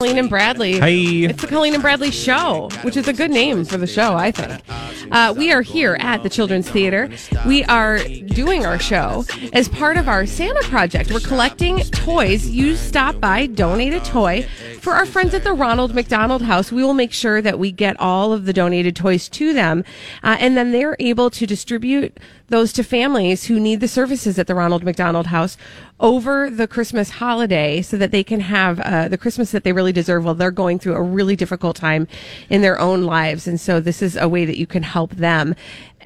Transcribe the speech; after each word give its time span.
Colleen 0.00 0.18
and 0.18 0.30
Bradley. 0.30 0.78
Hi. 0.78 0.90
It's 0.90 1.42
the 1.42 1.48
Colleen 1.48 1.74
and 1.74 1.82
Bradley 1.82 2.12
Show, 2.12 2.68
which 2.82 2.96
is 2.96 3.08
a 3.08 3.12
good 3.12 3.32
name 3.32 3.64
for 3.64 3.78
the 3.78 3.86
show, 3.88 4.14
I 4.14 4.30
think. 4.30 4.62
Uh, 5.10 5.34
we 5.36 5.50
are 5.50 5.60
here 5.60 5.96
at 5.98 6.22
the 6.22 6.28
Children's 6.28 6.70
Theater. 6.70 7.10
We 7.44 7.64
are 7.64 7.98
doing 7.98 8.64
our 8.64 8.78
show 8.78 9.24
as 9.52 9.68
part 9.68 9.96
of 9.96 10.08
our 10.08 10.24
Santa 10.24 10.62
project. 10.68 11.10
We're 11.10 11.18
collecting 11.18 11.80
toys. 11.80 12.48
You 12.48 12.76
stop 12.76 13.18
by, 13.18 13.46
donate 13.46 13.92
a 13.92 13.98
toy 13.98 14.46
for 14.80 14.92
our 14.92 15.04
friends 15.04 15.34
at 15.34 15.42
the 15.42 15.52
Ronald 15.52 15.96
McDonald 15.96 16.42
House. 16.42 16.70
We 16.70 16.84
will 16.84 16.94
make 16.94 17.12
sure 17.12 17.42
that 17.42 17.58
we 17.58 17.72
get 17.72 17.98
all 17.98 18.32
of 18.32 18.44
the 18.44 18.52
donated 18.52 18.94
toys 18.94 19.28
to 19.30 19.52
them, 19.52 19.82
uh, 20.22 20.36
and 20.38 20.56
then 20.56 20.70
they're 20.70 20.94
able 21.00 21.28
to 21.30 21.44
distribute 21.44 22.20
those 22.46 22.72
to 22.74 22.84
families 22.84 23.46
who 23.46 23.58
need 23.58 23.80
the 23.80 23.88
services 23.88 24.38
at 24.38 24.46
the 24.46 24.54
Ronald 24.54 24.84
McDonald 24.84 25.26
House 25.26 25.56
over 26.00 26.48
the 26.48 26.68
Christmas 26.68 27.10
holiday 27.10 27.82
so 27.82 27.96
that 27.96 28.10
they 28.10 28.22
can 28.22 28.40
have 28.40 28.78
uh, 28.80 29.08
the 29.08 29.18
Christmas 29.18 29.50
that 29.50 29.64
they 29.64 29.72
really 29.72 29.92
deserve 29.92 30.24
while 30.24 30.34
they're 30.34 30.50
going 30.50 30.78
through 30.78 30.94
a 30.94 31.02
really 31.02 31.34
difficult 31.34 31.76
time 31.76 32.06
in 32.48 32.62
their 32.62 32.78
own 32.78 33.02
lives. 33.02 33.48
And 33.48 33.60
so 33.60 33.80
this 33.80 34.00
is 34.02 34.16
a 34.16 34.28
way 34.28 34.44
that 34.44 34.58
you 34.58 34.66
can 34.66 34.82
help 34.82 35.10
them 35.12 35.54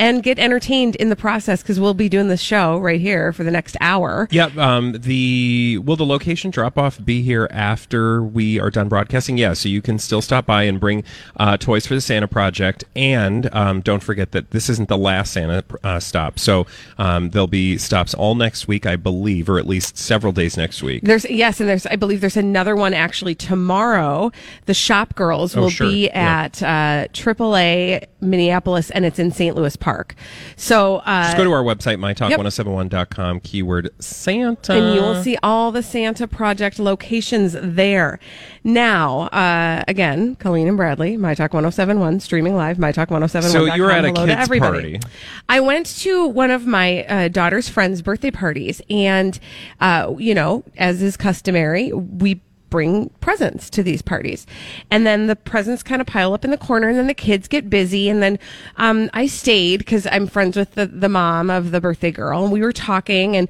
and 0.03 0.21
get 0.25 0.37
entertained 0.41 0.97
in 0.97 1.11
the 1.11 1.17
process 1.17 1.63
because 1.63 1.79
we'll 1.79 1.95
be 1.95 2.09
doing 2.09 2.27
this 2.27 2.41
show 2.41 2.77
right 2.79 3.01
here 3.01 3.33
for 3.33 3.45
the 3.45 3.53
next 3.53 3.77
hour. 3.81 4.27
Yep. 4.33 4.57
Um, 4.57 4.93
the 4.95 5.79
will 5.85 5.95
the 5.95 6.05
location 6.05 6.51
drop 6.51 6.77
off 6.77 7.03
be 7.05 7.23
here 7.23 7.47
after 7.53 8.21
we 8.21 8.59
are 8.59 8.69
done 8.69 8.89
broadcasting? 8.89 9.39
Yeah. 9.39 9.53
So 9.53 9.69
you 9.69 9.81
can 9.81 10.01
still 10.01 10.21
stop 10.21 10.45
by 10.45 10.65
and 10.65 10.81
bring 10.81 11.05
uh, 11.37 11.57
toys 11.57 11.87
for 11.87 11.95
the 11.95 12.01
Santa 12.01 12.27
Project, 12.27 12.83
and 12.97 13.49
um, 13.55 13.81
don't 13.81 14.03
forget 14.03 14.33
that 14.33 14.51
this 14.51 14.69
isn't 14.69 14.89
the 14.89 14.99
last 14.99 15.33
Santa 15.35 15.63
uh, 15.85 16.01
stop. 16.01 16.41
So 16.41 16.67
um, 16.99 17.31
there'll 17.31 17.47
be 17.47 17.79
stops 17.79 18.13
all 18.13 18.35
next 18.35 18.67
week, 18.67 18.87
I 18.87 18.97
believe, 18.97 19.49
or 19.49 19.57
at 19.57 19.69
least 19.69 19.97
several 19.97 20.33
days 20.33 20.57
next 20.57 20.83
week. 20.83 21.05
There's 21.05 21.31
yes, 21.31 21.61
and 21.61 21.69
there's 21.69 21.87
I 21.87 21.95
believe 21.95 22.21
there's 22.21 22.37
another 22.37 22.75
one 22.75 22.93
actually 22.93 23.37
tomorrow. 23.37 24.33
The 24.67 24.75
Shop 24.75 25.15
Girls 25.15 25.57
Oh, 25.57 25.61
will 25.63 25.71
sure. 25.71 25.87
be 25.89 26.07
Yeah. 26.07 26.43
at 26.51 26.61
uh, 26.61 27.07
AAA 27.13 28.07
Minneapolis, 28.21 28.91
and 28.91 29.05
it's 29.05 29.21
in 29.21 29.31
St. 29.31 29.55
Louis 29.55 29.77
Park. 29.77 29.92
So 30.57 30.97
uh, 30.99 31.25
Just 31.25 31.37
go 31.37 31.45
to 31.45 31.53
our 31.53 31.63
website, 31.63 31.99
mytalk1071.com, 31.99 33.41
keyword 33.41 33.91
Santa. 34.01 34.73
and 34.73 34.95
you 34.95 35.01
will 35.03 35.23
see 35.23 35.37
all 35.43 35.73
the 35.73 35.83
Santa 35.83 36.27
Project 36.27 36.79
locations 36.79 37.55
there. 37.61 38.19
Now, 38.65 39.23
uh, 39.29 39.83
again, 39.89 40.37
Colleen 40.37 40.69
and 40.69 40.77
Bradley, 40.77 41.17
My 41.17 41.35
Talk 41.35 41.53
1071, 41.53 42.21
streaming 42.21 42.55
live, 42.57 42.79
My 42.79 42.93
Talk 42.93 43.11
1071. 43.11 43.71
So 43.71 43.75
you 43.75 43.83
were 43.83 43.91
at 43.91 44.05
a 44.05 44.13
kid's 44.13 44.59
party. 44.61 45.01
I 45.49 45.61
went 45.61 45.87
to 46.01 46.27
one 46.29 46.51
of 46.51 46.67
my 46.67 47.05
uh, 47.05 47.29
daughter's 47.29 47.69
friends' 47.69 48.03
birthday 48.03 48.31
parties, 48.31 48.81
and, 48.89 49.39
uh, 49.81 50.15
you 50.19 50.35
know, 50.35 50.63
as 50.77 51.03
is 51.03 51.17
customary, 51.17 51.93
we 51.93 52.41
bring 52.73 53.11
presents 53.21 53.69
to 53.69 53.83
these 53.83 54.01
parties. 54.01 54.47
And 54.91 55.07
then 55.07 55.27
the 55.27 55.37
presents 55.37 55.83
kind 55.83 56.01
of 56.01 56.07
pile 56.07 56.33
up 56.33 56.43
in 56.43 56.51
the 56.51 56.57
corner 56.57 56.89
and 56.89 56.99
then 56.99 57.07
the 57.07 57.15
kids 57.15 57.47
get 57.47 57.69
busy. 57.69 58.09
And 58.09 58.23
then, 58.23 58.39
um, 58.79 59.11
I 59.13 59.27
stayed 59.27 59.79
because 59.79 60.09
I'm 60.11 60.27
friends 60.27 60.57
with 60.57 60.73
the, 60.73 60.87
the 60.87 61.11
mom 61.11 61.51
of 61.51 61.71
the 61.71 61.83
birthday 61.83 62.11
girl 62.11 62.43
and 62.43 62.53
we 62.53 62.63
were 62.63 62.73
talking 62.73 63.37
and 63.37 63.47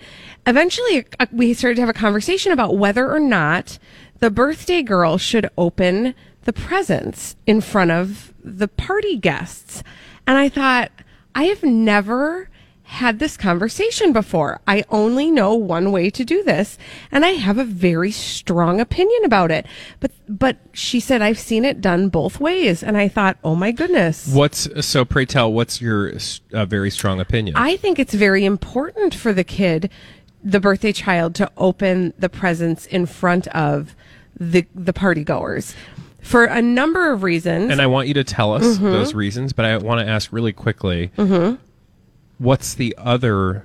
eventually 0.47 1.07
uh, 1.21 1.27
we 1.31 1.55
started 1.55 1.77
to 1.77 1.83
have 1.83 1.89
a 1.89 1.95
conversation 1.95 2.51
about 2.51 2.77
whether 2.77 3.09
or 3.09 3.21
not 3.21 3.79
the 4.19 4.31
birthday 4.31 4.83
girl 4.83 5.19
should 5.19 5.49
open 5.57 6.15
the 6.43 6.53
presents 6.53 7.37
in 7.47 7.61
front 7.61 7.93
of 7.93 8.35
the 8.43 8.67
party 8.67 9.17
guests. 9.17 9.85
And 10.27 10.37
I 10.37 10.49
thought, 10.49 10.91
I 11.35 11.45
have 11.45 11.63
never 11.63 12.49
had 12.93 13.19
this 13.19 13.37
conversation 13.39 14.13
before. 14.13 14.61
I 14.69 14.85
only 14.91 15.31
know 15.31 15.55
one 15.55 15.93
way 15.93 16.11
to 16.11 16.25
do 16.25 16.43
this, 16.43 16.77
and 17.11 17.25
I 17.25 17.31
have 17.31 17.57
a 17.59 17.65
very 17.65 18.11
strong 18.11 18.81
opinion 18.81 19.25
about 19.25 19.51
it. 19.51 19.67
But 20.01 20.11
but 20.29 20.59
she 20.73 21.01
said 21.01 21.23
I've 21.23 21.39
seen 21.39 21.65
it 21.65 21.81
done 21.81 22.09
both 22.11 22.39
ways, 22.39 22.83
and 22.83 22.97
I 22.99 23.09
thought, 23.09 23.39
oh 23.43 23.55
my 23.55 23.73
goodness. 23.73 24.29
What's 24.33 24.69
so? 24.87 25.05
Pray 25.05 25.25
tell. 25.25 25.53
What's 25.53 25.81
your 25.81 26.13
uh, 26.53 26.67
very 26.67 26.91
strong 26.91 27.19
opinion? 27.21 27.57
I 27.57 27.77
think 27.79 27.99
it's 27.99 28.15
very 28.15 28.45
important 28.45 29.15
for 29.15 29.33
the 29.33 29.45
kid, 29.45 29.91
the 30.45 30.61
birthday 30.61 30.93
child, 30.93 31.35
to 31.37 31.51
open 31.57 32.13
the 32.19 32.29
presents 32.29 32.85
in 32.87 33.07
front 33.07 33.49
of 33.49 33.97
the 34.39 34.67
the 34.75 34.93
party 34.93 35.25
goers. 35.25 35.75
For 36.21 36.45
a 36.45 36.63
number 36.63 37.11
of 37.11 37.23
reasons. 37.25 37.71
and 37.73 37.81
I 37.83 37.87
want 37.89 38.07
you 38.07 38.15
to 38.15 38.23
tell 38.23 38.55
us 38.55 38.63
Mm-hmm. 38.77 38.85
those 38.85 39.13
reasons, 39.15 39.53
but 39.53 39.65
I 39.65 39.77
want 39.79 40.01
to 40.01 40.07
ask 40.07 40.31
really 40.33 40.53
quickly. 40.53 41.11
What's 42.43 42.75
the 42.75 42.93
other 42.99 43.65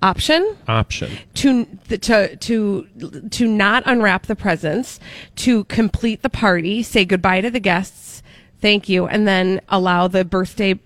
option 0.00 0.56
option? 0.66 1.10
to 1.34 1.66
to 1.88 2.36
to 2.36 2.86
to 3.30 3.46
not 3.46 3.82
unwrap 3.84 4.24
the 4.24 4.34
presents, 4.34 4.98
to 5.36 5.64
complete 5.64 6.22
the 6.22 6.30
party, 6.30 6.82
say 6.82 7.04
goodbye 7.04 7.42
to 7.42 7.50
the 7.50 7.60
guests, 7.60 8.22
thank 8.62 8.88
you, 8.88 9.06
and 9.06 9.28
then 9.28 9.60
allow 9.68 10.08
the 10.08 10.24
birthday 10.24 10.80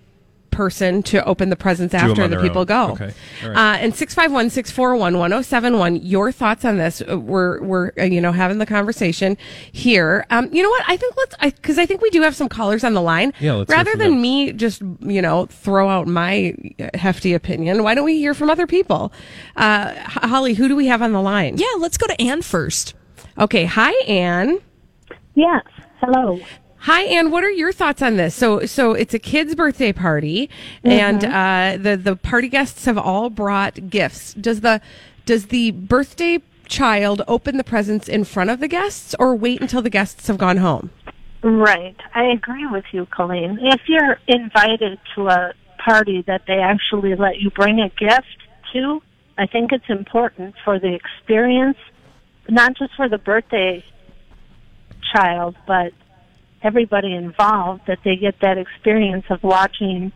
person 0.60 1.03
to 1.03 1.25
open 1.25 1.48
the 1.48 1.56
presents 1.56 1.94
after 1.94 2.28
the 2.28 2.38
people 2.43 2.60
own. 2.60 2.66
go. 2.66 2.93
Okay. 2.93 3.15
All 3.44 3.48
right. 3.48 3.76
Uh, 3.76 3.78
and 3.78 3.94
651-641-1071, 3.94 6.00
your 6.03 6.31
thoughts 6.32 6.66
on 6.66 6.76
this? 6.76 7.00
Uh, 7.00 7.19
We're 7.19 7.62
we're 7.62 7.93
uh, 7.98 8.03
you 8.03 8.21
know 8.21 8.32
having 8.32 8.59
the 8.59 8.66
conversation 8.66 9.38
here. 9.72 10.26
Um, 10.28 10.53
you 10.53 10.62
know 10.62 10.69
what? 10.69 10.84
I 10.87 10.99
think 10.99 11.16
let's 11.16 11.34
because 11.56 11.78
I, 11.78 11.87
think 11.87 12.03
we 12.03 12.10
do 12.10 12.20
have 12.20 12.37
some 12.37 12.50
callers 12.50 12.84
on 12.84 12.93
the 12.93 13.00
line. 13.00 13.32
Yeah, 13.41 13.54
let's 13.54 13.70
Rather 13.70 13.93
than 13.93 14.10
them. 14.10 14.20
me 14.20 14.53
just 14.53 14.82
you 15.00 15.22
know 15.22 15.47
throw 15.47 15.88
out 15.88 16.06
my 16.06 16.54
hefty 16.93 17.32
opinion, 17.32 17.82
why 17.82 17.94
don't 17.94 18.04
we 18.04 18.19
hear 18.19 18.34
from 18.34 18.50
other 18.50 18.66
people? 18.66 19.15
Uh, 19.56 19.94
Holly, 19.94 20.53
who 20.53 20.69
do 20.69 20.76
we 20.76 20.88
have 20.88 21.00
on 21.00 21.12
the 21.12 21.22
line? 21.22 21.56
Yeah, 21.56 21.72
let's 21.78 21.97
go 21.97 22.06
to 22.06 22.20
Anne 22.20 22.43
first. 22.43 22.93
Okay. 23.38 23.65
Hi, 23.65 23.93
Anne. 24.06 24.59
Yes. 25.34 25.65
Hello. 26.03 26.38
Hi, 26.85 27.03
Anne. 27.03 27.31
What 27.31 27.45
are 27.45 27.51
your 27.51 27.73
thoughts 27.73 28.01
on 28.01 28.17
this? 28.17 28.35
So, 28.35 28.65
so 28.65 28.93
it's 28.93 29.13
a 29.13 29.19
kid's 29.19 29.55
birthday 29.55 29.93
party, 29.93 30.49
and 30.83 31.23
uh, 31.23 31.77
the 31.79 31.95
the 31.97 32.17
party 32.17 32.49
guests 32.49 32.87
have 32.87 32.97
all 32.97 33.29
brought 33.29 33.91
gifts. 33.91 34.33
Does 34.33 34.63
the 34.63 34.81
does 35.27 35.47
the 35.47 35.73
birthday 35.73 36.41
child 36.67 37.21
open 37.29 37.59
the 37.59 37.65
presents 37.65 38.09
in 38.09 38.25
front 38.25 38.49
of 38.49 38.61
the 38.61 38.69
guests, 38.69 39.15
or 39.19 39.35
wait 39.35 39.61
until 39.61 39.83
the 39.83 39.91
guests 39.91 40.27
have 40.29 40.39
gone 40.39 40.56
home? 40.56 40.91
Right. 41.43 41.97
I 42.15 42.25
agree 42.25 42.67
with 42.67 42.85
you, 42.93 43.06
Colleen. 43.06 43.59
If 43.61 43.83
you're 43.87 44.19
invited 44.26 44.99
to 45.15 45.29
a 45.29 45.53
party 45.85 46.23
that 46.26 46.43
they 46.47 46.61
actually 46.61 47.15
let 47.15 47.41
you 47.41 47.50
bring 47.50 47.81
a 47.81 47.91
gift 47.91 48.38
to, 48.73 49.03
I 49.37 49.47
think 49.47 49.73
it's 49.73 49.88
important 49.91 50.55
for 50.65 50.79
the 50.79 50.94
experience, 50.94 51.79
not 52.49 52.75
just 52.79 52.94
for 52.97 53.09
the 53.09 53.19
birthday 53.19 53.85
child, 55.15 55.56
but 55.67 55.93
everybody 56.62 57.15
involved, 57.15 57.83
that 57.87 57.99
they 58.05 58.17
get 58.17 58.35
that 58.41 58.59
experience 58.59 59.25
of 59.31 59.43
watching 59.43 60.12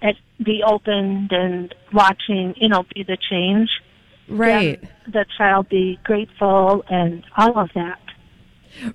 it 0.00 0.16
be 0.42 0.62
opened 0.64 1.32
and 1.32 1.74
watching, 1.92 2.54
you 2.56 2.68
know, 2.68 2.84
be 2.94 3.02
the 3.02 3.16
change. 3.30 3.68
Right. 4.28 4.80
And 5.04 5.14
the 5.14 5.24
child 5.36 5.68
be 5.68 5.98
grateful 6.04 6.84
and 6.88 7.24
all 7.36 7.58
of 7.58 7.70
that. 7.74 7.98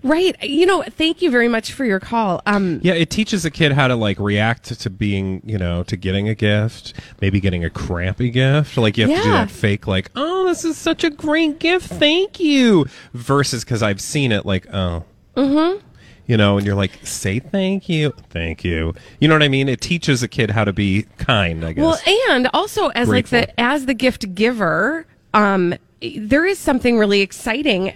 Right. 0.04 0.42
You 0.42 0.66
know, 0.66 0.84
thank 0.84 1.22
you 1.22 1.30
very 1.32 1.48
much 1.48 1.74
for 1.74 1.84
your 1.84 2.00
call. 2.00 2.42
Um, 2.46 2.80
Yeah, 2.84 2.94
it 2.94 3.10
teaches 3.10 3.44
a 3.44 3.52
kid 3.52 3.72
how 3.74 3.88
to 3.88 3.96
like 3.96 4.20
react 4.20 4.80
to 4.80 4.90
being, 4.90 5.42
you 5.44 5.58
know, 5.58 5.84
to 5.84 5.98
getting 5.98 6.30
a 6.30 6.36
gift, 6.36 6.94
maybe 7.20 7.40
getting 7.42 7.66
a 7.66 7.70
crappy 7.70 8.30
gift. 8.30 8.78
Like 8.78 8.98
you 8.98 9.08
have 9.08 9.18
to 9.18 9.24
do 9.24 9.32
that 9.32 9.52
fake, 9.52 9.88
like, 9.88 10.12
oh, 10.16 10.46
this 10.46 10.64
is 10.64 10.78
such 10.78 11.04
a 11.04 11.10
great 11.10 11.60
gift, 11.60 11.88
thank 11.88 12.40
you. 12.40 12.86
Versus 13.14 13.66
because 13.66 13.84
I've 13.84 14.00
seen 14.00 14.32
it, 14.32 14.46
like, 14.46 14.68
oh, 14.72 15.04
mm-hmm. 15.36 15.86
You 16.26 16.38
know, 16.38 16.58
and 16.58 16.66
you're 16.66 16.76
like, 16.76 16.92
say 17.04 17.40
thank 17.40 17.90
you, 17.90 18.14
thank 18.30 18.64
you. 18.64 18.94
You 19.20 19.28
know 19.28 19.36
what 19.36 19.44
I 19.44 19.50
mean? 19.50 19.68
It 19.70 19.82
teaches 19.82 20.24
a 20.24 20.28
kid 20.28 20.52
how 20.52 20.64
to 20.64 20.74
be 20.74 21.04
kind. 21.18 21.66
I 21.66 21.74
guess. 21.74 21.84
Well, 21.84 22.00
and 22.32 22.50
also 22.54 22.90
as 22.90 23.10
like 23.10 23.30
the 23.30 23.60
as 23.60 23.86
the 23.86 23.94
gift 23.94 24.34
giver, 24.34 25.06
um, 25.34 25.76
there 26.02 26.46
is 26.46 26.60
something 26.60 26.98
really 26.98 27.22
exciting 27.22 27.94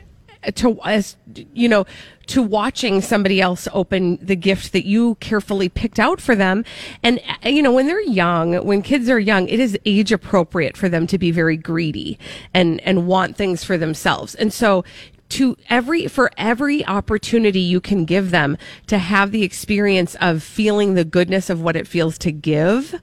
to 0.56 0.80
as 0.84 1.18
you 1.54 1.68
know 1.68 1.86
to 2.28 2.42
watching 2.42 3.02
somebody 3.02 3.42
else 3.42 3.68
open 3.74 4.18
the 4.22 4.36
gift 4.36 4.72
that 4.74 4.86
you 4.86 5.16
carefully 5.16 5.70
picked 5.70 6.00
out 6.00 6.22
for 6.22 6.36
them 6.36 6.64
and 7.04 7.20
uh, 7.44 7.50
you 7.50 7.62
know 7.62 7.72
when 7.72 7.88
they're 7.88 8.02
young 8.02 8.54
when 8.66 8.82
kids 8.82 9.10
are 9.10 9.20
young 9.20 9.48
it 9.48 9.60
is 9.60 9.78
age 9.86 10.12
appropriate 10.12 10.78
for 10.78 10.90
them 10.90 11.08
to 11.08 11.18
be 11.18 11.32
very 11.32 11.58
greedy 11.58 12.20
and 12.54 12.80
and 12.82 13.08
want 13.08 13.36
things 13.36 13.64
for 13.64 13.78
themselves 13.78 14.36
and 14.36 14.54
so 14.54 14.84
to 15.30 15.58
every 15.70 16.08
for 16.08 16.32
every 16.38 16.86
opportunity 16.86 17.60
you 17.60 17.80
can 17.82 18.06
give 18.06 18.32
them 18.32 18.58
to 18.88 18.98
have 18.98 19.32
the 19.32 19.44
experience 19.44 20.16
of 20.22 20.42
feeling 20.44 20.94
the 20.94 21.06
goodness 21.06 21.50
of 21.50 21.62
what 21.62 21.76
it 21.76 21.88
feels 21.88 22.18
to 22.20 22.32
give 22.32 23.00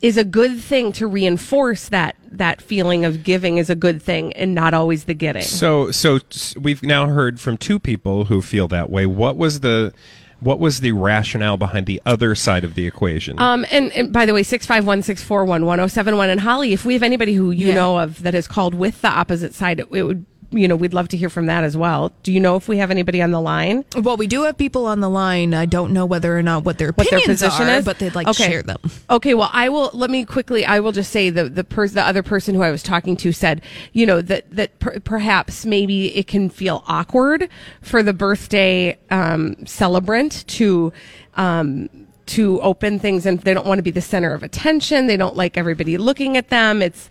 is 0.00 0.16
a 0.16 0.24
good 0.24 0.60
thing 0.60 0.92
to 0.92 1.06
reinforce 1.06 1.88
that 1.88 2.16
that 2.30 2.60
feeling 2.60 3.04
of 3.04 3.22
giving 3.22 3.58
is 3.58 3.70
a 3.70 3.74
good 3.76 4.02
thing 4.02 4.32
and 4.32 4.54
not 4.54 4.74
always 4.74 5.04
the 5.04 5.14
getting. 5.14 5.42
So, 5.42 5.90
so 5.92 6.18
we've 6.60 6.82
now 6.82 7.06
heard 7.06 7.38
from 7.38 7.56
two 7.56 7.78
people 7.78 8.24
who 8.24 8.42
feel 8.42 8.66
that 8.68 8.90
way. 8.90 9.06
What 9.06 9.36
was 9.36 9.60
the, 9.60 9.92
what 10.40 10.58
was 10.58 10.80
the 10.80 10.90
rationale 10.90 11.56
behind 11.56 11.86
the 11.86 12.02
other 12.04 12.34
side 12.34 12.64
of 12.64 12.74
the 12.74 12.84
equation? 12.84 13.38
Um, 13.38 13.64
and, 13.70 13.92
and 13.92 14.12
by 14.12 14.26
the 14.26 14.34
way, 14.34 14.42
651 14.42 15.02
641 15.02 15.64
1071. 15.66 16.30
And 16.30 16.40
Holly, 16.40 16.72
if 16.72 16.84
we 16.84 16.94
have 16.94 17.04
anybody 17.04 17.34
who 17.34 17.52
you 17.52 17.68
Yeah. 17.68 17.74
know 17.74 17.98
of 18.00 18.22
that 18.24 18.34
has 18.34 18.48
called 18.48 18.74
with 18.74 19.02
the 19.02 19.08
opposite 19.08 19.54
side, 19.54 19.78
it, 19.78 19.86
it 19.92 20.02
would, 20.02 20.26
you 20.52 20.68
know, 20.68 20.76
we'd 20.76 20.94
love 20.94 21.08
to 21.08 21.16
hear 21.16 21.28
from 21.28 21.46
that 21.46 21.64
as 21.64 21.76
well. 21.76 22.12
Do 22.22 22.32
you 22.32 22.38
know 22.40 22.56
if 22.56 22.68
we 22.68 22.76
have 22.78 22.90
anybody 22.90 23.20
on 23.22 23.30
the 23.30 23.40
line? 23.40 23.84
Well, 23.96 24.16
we 24.16 24.26
do 24.26 24.42
have 24.44 24.56
people 24.58 24.86
on 24.86 25.00
the 25.00 25.08
line. 25.10 25.54
I 25.54 25.66
don't 25.66 25.92
know 25.92 26.06
whether 26.06 26.36
or 26.38 26.42
not 26.42 26.64
what 26.64 26.78
their 26.78 26.92
What 26.92 27.08
their 27.10 27.18
opinions 27.18 27.40
position 27.42 27.68
are, 27.68 27.78
is? 27.78 27.84
but 27.84 27.98
they'd 27.98 28.14
like 28.14 28.28
Okay. 28.28 28.44
to 28.44 28.50
share 28.50 28.62
them. 28.62 28.78
Okay, 29.10 29.34
well, 29.34 29.50
I 29.52 29.68
will. 29.68 29.90
Let 29.92 30.10
me 30.10 30.24
quickly. 30.24 30.64
I 30.64 30.80
will 30.80 30.92
just 30.92 31.10
say 31.10 31.30
the 31.30 31.48
the 31.48 31.64
pers- 31.64 31.92
the 31.92 32.02
other 32.06 32.22
person 32.22 32.54
who 32.54 32.62
I 32.62 32.70
was 32.70 32.82
talking 32.82 33.16
to 33.18 33.32
said, 33.32 33.62
you 33.92 34.06
know, 34.06 34.20
that 34.22 34.50
that 34.54 34.78
per- 34.78 35.00
perhaps 35.00 35.64
maybe 35.66 36.14
it 36.16 36.26
can 36.26 36.50
feel 36.50 36.84
awkward 36.86 37.48
for 37.80 38.02
the 38.02 38.12
birthday 38.12 38.98
um, 39.10 39.56
celebrant 39.66 40.46
to. 40.48 40.92
Um, 41.36 41.88
to 42.24 42.60
open 42.62 43.00
things 43.00 43.26
and 43.26 43.40
they 43.40 43.52
don't 43.52 43.66
want 43.66 43.80
to 43.80 43.82
be 43.82 43.90
the 43.90 44.00
center 44.00 44.32
of 44.32 44.44
attention. 44.44 45.08
They 45.08 45.16
don't 45.16 45.36
like 45.36 45.58
everybody 45.58 45.98
looking 45.98 46.36
at 46.36 46.50
them. 46.50 46.80
It's 46.80 47.10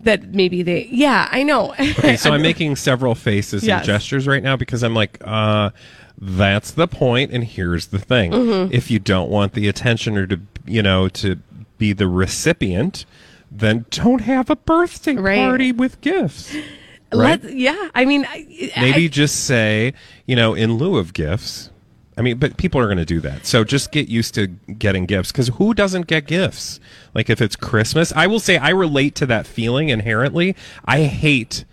that 0.00 0.32
maybe 0.34 0.62
they, 0.62 0.86
yeah, 0.90 1.28
I 1.30 1.42
know. 1.42 1.72
Okay, 1.72 2.16
so 2.16 2.32
I'm 2.32 2.42
making 2.52 2.76
several 2.76 3.14
faces 3.14 3.64
Yes. 3.64 3.80
and 3.80 3.86
gestures 3.86 4.26
right 4.26 4.42
now 4.42 4.56
because 4.56 4.82
I'm 4.82 4.94
like, 4.94 5.18
uh, 5.24 5.70
that's 6.16 6.70
the 6.72 6.86
point, 6.88 7.32
and 7.32 7.44
here's 7.44 7.86
the 7.88 7.98
thing: 7.98 8.32
Mm-hmm. 8.32 8.72
if 8.72 8.90
you 8.90 8.98
don't 8.98 9.30
want 9.30 9.52
the 9.54 9.68
attention 9.68 10.16
or 10.16 10.26
to, 10.26 10.40
you 10.66 10.82
know, 10.82 11.08
to 11.10 11.36
be 11.78 11.92
the 11.92 12.08
recipient, 12.08 13.04
then 13.50 13.86
don't 13.90 14.20
have 14.22 14.50
a 14.50 14.56
birthday 14.56 15.14
Right. 15.14 15.38
party 15.38 15.72
with 15.72 16.00
gifts. 16.00 16.54
Right? 17.12 17.42
Let, 17.42 17.54
yeah, 17.54 17.88
I 17.94 18.04
mean, 18.04 18.26
I, 18.28 18.70
Maybe 18.76 19.04
I- 19.04 19.08
just 19.08 19.44
say, 19.46 19.94
you 20.26 20.36
know, 20.36 20.54
in 20.54 20.74
lieu 20.74 20.96
of 20.98 21.12
gifts. 21.14 21.70
I 22.18 22.22
mean, 22.22 22.36
but 22.38 22.56
people 22.56 22.80
are 22.80 22.86
going 22.86 22.98
to 22.98 23.04
do 23.04 23.20
that. 23.20 23.46
So 23.46 23.62
just 23.64 23.92
get 23.92 24.08
used 24.08 24.34
to 24.34 24.48
getting 24.48 25.06
gifts 25.06 25.30
because 25.30 25.48
who 25.48 25.72
doesn't 25.72 26.08
get 26.08 26.26
gifts? 26.26 26.80
Like 27.14 27.30
if 27.30 27.40
it's 27.40 27.54
Christmas, 27.56 28.12
I 28.12 28.26
will 28.26 28.40
say 28.40 28.58
I 28.58 28.70
relate 28.70 29.14
to 29.16 29.26
that 29.26 29.46
feeling 29.46 29.88
inherently. 29.88 30.56
I 30.84 31.02
hate 31.04 31.64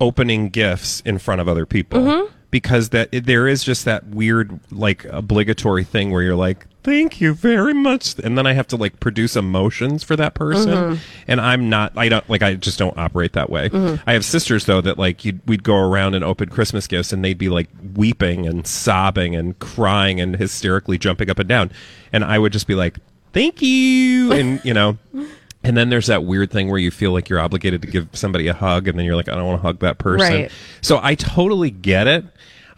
opening 0.00 0.48
gifts 0.50 1.00
in 1.04 1.18
front 1.18 1.40
of 1.40 1.48
other 1.48 1.66
people 1.66 2.00
Mm-hmm. 2.00 2.32
because 2.52 2.90
that 2.90 3.08
there 3.10 3.48
is 3.48 3.64
just 3.64 3.84
that 3.86 4.06
weird 4.06 4.60
like 4.70 5.04
obligatory 5.06 5.82
thing 5.84 6.12
where 6.12 6.22
you're 6.22 6.36
like, 6.36 6.66
"Thank 6.88 7.20
you 7.20 7.34
very 7.34 7.74
much," 7.74 8.14
and 8.24 8.38
then 8.38 8.46
I 8.46 8.54
have 8.54 8.66
to 8.68 8.76
like 8.76 8.98
produce 8.98 9.36
emotions 9.36 10.02
for 10.02 10.16
that 10.16 10.32
person, 10.34 10.70
Mm-hmm. 10.70 10.94
and 11.28 11.40
I'm 11.40 11.68
not. 11.68 11.92
I 11.96 12.08
don't 12.08 12.28
like. 12.30 12.42
I 12.42 12.54
just 12.54 12.78
don't 12.78 12.96
operate 12.96 13.34
that 13.34 13.50
way. 13.50 13.68
I 14.06 14.12
have 14.14 14.24
sisters 14.24 14.64
though 14.64 14.80
that 14.80 14.98
like 14.98 15.24
you'd, 15.24 15.40
we'd 15.46 15.62
go 15.62 15.76
around 15.76 16.14
and 16.14 16.24
open 16.24 16.48
Christmas 16.48 16.86
gifts, 16.86 17.12
and 17.12 17.22
they'd 17.24 17.36
be 17.36 17.50
like 17.50 17.68
weeping 17.94 18.46
and 18.46 18.66
sobbing 18.66 19.36
and 19.36 19.58
crying 19.58 20.18
and 20.20 20.36
hysterically 20.36 20.96
jumping 20.96 21.28
up 21.30 21.38
and 21.38 21.48
down, 21.48 21.70
and 22.12 22.24
I 22.24 22.38
would 22.38 22.52
just 22.52 22.66
be 22.66 22.74
like, 22.74 22.96
"Thank 23.34 23.60
you," 23.60 24.32
and 24.32 24.64
you 24.64 24.72
know. 24.74 24.96
And 25.64 25.76
then 25.76 25.90
there's 25.90 26.06
that 26.06 26.22
weird 26.22 26.52
thing 26.52 26.70
where 26.70 26.78
you 26.78 26.92
feel 26.92 27.10
like 27.10 27.28
you're 27.28 27.40
obligated 27.40 27.82
to 27.82 27.88
give 27.88 28.08
somebody 28.12 28.46
a 28.46 28.54
hug, 28.54 28.86
and 28.86 28.96
then 28.96 29.04
you're 29.04 29.16
like, 29.16 29.28
I 29.28 29.34
don't 29.34 29.44
want 29.44 29.58
to 29.60 29.66
hug 29.66 29.80
that 29.80 29.98
person. 29.98 30.42
Right. 30.42 30.52
So 30.82 31.00
I 31.02 31.16
totally 31.16 31.70
get 31.72 32.06
it. 32.06 32.24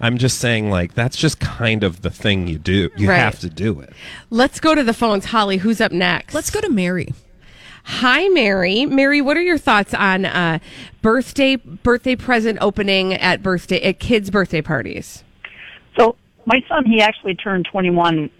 I'm 0.00 0.16
just 0.18 0.38
saying, 0.38 0.70
like, 0.70 0.94
that's 0.94 1.16
just 1.16 1.40
kind 1.40 1.84
of 1.84 2.02
the 2.02 2.10
thing 2.10 2.46
you 2.48 2.58
do. 2.58 2.90
You 2.96 3.10
Right. 3.10 3.18
have 3.18 3.38
to 3.40 3.50
do 3.50 3.80
it. 3.80 3.92
let's 4.30 4.58
go 4.60 4.74
to 4.74 4.82
the 4.82 4.94
phones. 4.94 5.26
Holly, 5.26 5.58
who's 5.58 5.80
up 5.80 5.92
next? 5.92 6.34
Let's 6.34 6.50
go 6.50 6.60
to 6.60 6.70
Mary. 6.70 7.12
Hi, 7.84 8.28
Mary. 8.28 8.86
Mary, 8.86 9.20
what 9.20 9.36
are 9.36 9.42
your 9.42 9.58
thoughts 9.58 9.92
on 9.94 10.24
uh, 10.24 10.58
birthday 11.02 11.56
birthday 11.56 12.14
present 12.16 12.58
opening 12.60 13.14
at 13.14 13.42
birthday 13.42 13.80
at 13.82 13.98
kids' 13.98 14.30
birthday 14.30 14.62
parties? 14.62 15.24
So 15.98 16.16
my 16.44 16.62
son, 16.68 16.84
he 16.84 17.00
actually 17.00 17.34
turned 17.34 17.66
21 17.70 18.30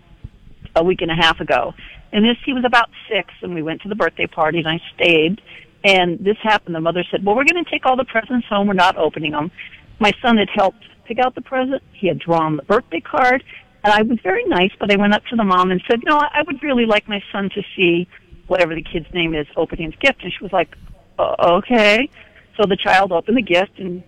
a 0.77 0.85
week 0.85 1.01
and 1.03 1.11
a 1.11 1.15
half 1.15 1.41
ago, 1.41 1.75
and 2.13 2.25
this 2.25 2.37
he 2.45 2.53
was 2.53 2.65
about 2.65 2.91
six, 3.11 3.33
and 3.43 3.55
we 3.55 3.63
went 3.63 3.81
to 3.83 3.89
the 3.89 3.95
birthday 3.95 4.27
party, 4.27 4.59
and 4.59 4.69
I 4.69 4.81
stayed. 4.95 5.41
And 5.83 6.19
this 6.19 6.37
happened. 6.43 6.75
The 6.75 6.81
mother 6.81 7.03
said, 7.11 7.25
"Well, 7.25 7.35
we're 7.35 7.45
going 7.51 7.65
to 7.65 7.71
take 7.71 7.87
all 7.87 7.97
the 7.97 8.05
presents 8.05 8.47
home. 8.47 8.67
We're 8.67 8.75
not 8.75 8.97
opening 8.99 9.33
them." 9.33 9.51
My 9.99 10.13
son 10.23 10.37
had 10.37 10.51
helped 10.51 10.85
pick 11.11 11.19
out 11.19 11.35
the 11.35 11.41
present. 11.41 11.83
He 11.93 12.07
had 12.07 12.21
drawn 12.21 12.57
the 12.57 12.63
birthday 12.63 13.01
card, 13.01 13.43
and 13.83 13.93
I 13.93 14.03
was 14.03 14.19
very 14.23 14.45
nice. 14.45 14.71
But 14.79 14.93
I 14.93 14.97
went 14.97 15.13
up 15.13 15.25
to 15.31 15.37
the 15.37 15.43
mom 15.45 15.73
and 15.73 15.83
said, 15.91 16.01
"No, 16.05 16.17
I 16.19 16.43
would 16.47 16.63
really 16.63 16.87
like 16.87 17.09
my 17.09 17.21
son 17.33 17.51
to 17.57 17.63
see 17.75 18.07
whatever 18.47 18.75
the 18.77 18.83
kid's 18.83 19.13
name 19.13 19.35
is 19.35 19.49
opening 19.57 19.91
his 19.91 19.99
gift." 20.01 20.23
And 20.23 20.33
she 20.33 20.43
was 20.43 20.53
like, 20.53 20.77
"Uh, 21.19 21.35
"Okay." 21.59 22.09
So 22.57 22.65
the 22.67 22.77
child 22.77 23.11
opened 23.11 23.37
the 23.39 23.43
gift, 23.43 23.79
and 23.79 24.05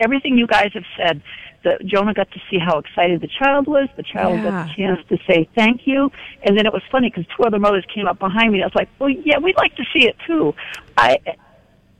everything 0.00 0.38
you 0.38 0.46
guys 0.46 0.70
have 0.72 0.86
said. 0.96 1.20
The, 1.62 1.78
Jonah 1.84 2.12
got 2.12 2.30
to 2.32 2.40
see 2.50 2.58
how 2.58 2.76
excited 2.78 3.22
the 3.22 3.26
child 3.40 3.66
was. 3.66 3.88
The 3.96 4.02
child 4.02 4.42
got 4.42 4.52
Yeah. 4.52 4.64
the 4.64 4.70
chance 4.76 5.00
to 5.08 5.16
say 5.26 5.48
thank 5.54 5.86
you, 5.86 6.12
and 6.42 6.56
then 6.58 6.66
it 6.66 6.72
was 6.74 6.82
funny 6.92 7.08
because 7.08 7.24
two 7.34 7.42
other 7.42 7.58
mothers 7.58 7.84
came 7.94 8.06
up 8.06 8.18
behind 8.18 8.52
me. 8.52 8.62
I 8.62 8.66
was 8.66 8.74
like, 8.74 8.88
"Well, 8.98 9.08
yeah, 9.10 9.38
we'd 9.38 9.56
like 9.56 9.74
to 9.76 9.84
see 9.92 10.06
it 10.06 10.16
too." 10.26 10.54
I 10.98 11.18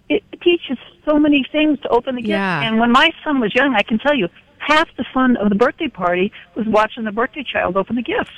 it 0.08 0.22
teaches 0.42 0.78
so 1.04 1.18
many 1.18 1.44
things 1.50 1.80
to 1.80 1.88
open 1.88 2.16
the 2.16 2.22
gift. 2.22 2.30
Yeah. 2.30 2.62
And 2.62 2.78
when 2.78 2.90
my 2.90 3.10
son 3.22 3.40
was 3.40 3.54
young, 3.54 3.74
I 3.74 3.82
can 3.82 3.98
tell 3.98 4.14
you, 4.14 4.28
half 4.58 4.88
the 4.96 5.04
fun 5.12 5.36
of 5.36 5.48
the 5.48 5.54
birthday 5.54 5.88
party 5.88 6.32
was 6.54 6.66
watching 6.66 7.04
the 7.04 7.12
birthday 7.12 7.44
child 7.44 7.76
open 7.76 7.96
the 7.96 8.02
gifts. 8.02 8.30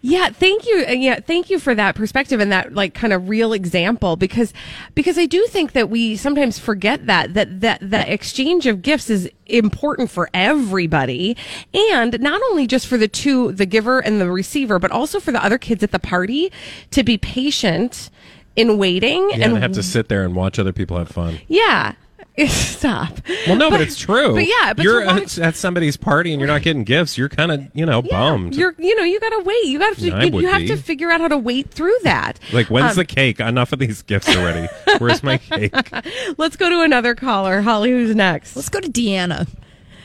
Yeah, 0.00 0.30
thank 0.30 0.66
you. 0.66 0.84
Yeah, 0.88 1.20
thank 1.20 1.50
you 1.50 1.58
for 1.58 1.74
that 1.74 1.94
perspective 1.94 2.40
and 2.40 2.50
that 2.52 2.74
like 2.74 2.94
kind 2.94 3.12
of 3.12 3.28
real 3.28 3.52
example 3.52 4.16
because 4.16 4.52
because 4.94 5.18
I 5.18 5.26
do 5.26 5.46
think 5.46 5.72
that 5.72 5.90
we 5.90 6.16
sometimes 6.16 6.58
forget 6.58 7.06
that 7.06 7.34
that 7.34 7.60
that 7.60 7.90
the 7.90 8.12
exchange 8.12 8.66
of 8.66 8.82
gifts 8.82 9.10
is 9.10 9.30
important 9.46 10.10
for 10.10 10.28
everybody 10.34 11.36
and 11.72 12.20
not 12.20 12.40
only 12.50 12.66
just 12.66 12.86
for 12.86 12.96
the 12.96 13.08
two 13.08 13.52
the 13.52 13.66
giver 13.66 13.98
and 14.00 14.20
the 14.20 14.30
receiver 14.30 14.78
but 14.78 14.90
also 14.90 15.20
for 15.20 15.32
the 15.32 15.42
other 15.42 15.58
kids 15.58 15.82
at 15.82 15.90
the 15.90 15.98
party 15.98 16.52
to 16.90 17.02
be 17.02 17.16
patient 17.16 18.10
in 18.58 18.76
waiting 18.78 19.30
Yeah, 19.30 19.44
and 19.46 19.56
I 19.56 19.60
have 19.60 19.72
to 19.72 19.82
sit 19.82 20.08
there 20.08 20.24
and 20.24 20.34
watch 20.34 20.58
other 20.58 20.72
people 20.72 20.98
have 20.98 21.08
fun. 21.08 21.38
yeah. 21.48 21.94
Stop. 22.46 23.18
Well, 23.48 23.56
no, 23.56 23.68
but, 23.68 23.80
it's 23.80 23.98
true. 23.98 24.32
But 24.34 24.46
yeah, 24.46 24.72
but 24.72 24.84
you're 24.84 25.04
watch- 25.04 25.38
at, 25.38 25.44
at 25.44 25.56
somebody's 25.56 25.96
party 25.96 26.30
and 26.32 26.38
you're 26.40 26.46
not 26.46 26.62
getting 26.62 26.84
gifts. 26.84 27.18
You're 27.18 27.28
kind 27.28 27.50
of, 27.50 27.64
you 27.74 27.84
know, 27.84 28.00
bummed. 28.00 28.54
You're, 28.54 28.76
you 28.78 28.94
know, 28.94 29.02
you 29.02 29.18
gotta 29.18 29.42
wait. 29.44 29.64
You 29.64 29.80
gotta, 29.80 30.14
I 30.14 30.22
you, 30.24 30.40
you 30.42 30.46
have 30.46 30.60
be. 30.60 30.68
to 30.68 30.76
figure 30.76 31.10
out 31.10 31.20
how 31.20 31.26
to 31.26 31.36
wait 31.36 31.68
through 31.72 31.96
that. 32.04 32.38
like, 32.52 32.68
when's 32.68 32.92
Um, 32.92 32.96
the 32.98 33.04
cake? 33.06 33.40
Enough 33.40 33.72
of 33.72 33.80
these 33.80 34.02
gifts 34.02 34.28
already. 34.28 34.68
Where's 34.98 35.24
my 35.24 35.38
cake? 35.38 35.74
Let's 36.38 36.54
go 36.54 36.70
to 36.70 36.82
another 36.82 37.16
caller. 37.16 37.60
Holly, 37.62 37.90
who's 37.90 38.14
next? 38.14 38.54
Let's 38.54 38.68
go 38.68 38.78
to 38.78 38.88
Deanna. 38.88 39.48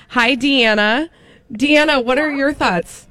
Hi, 0.09 0.35
Deanna. 0.35 1.09
Deanna, 1.51 2.03
what 2.03 2.17
are 2.17 2.31
your 2.31 2.51
thoughts? 2.51 3.07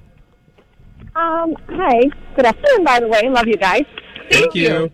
Um, 1.15 1.55
hi. 1.69 2.11
Good 2.35 2.47
afternoon, 2.47 2.85
by 2.85 2.99
the 2.99 3.07
way. 3.07 3.29
Love 3.29 3.47
you 3.47 3.57
guys. 3.57 3.85
Thank 4.33 4.57
you. 4.57 4.91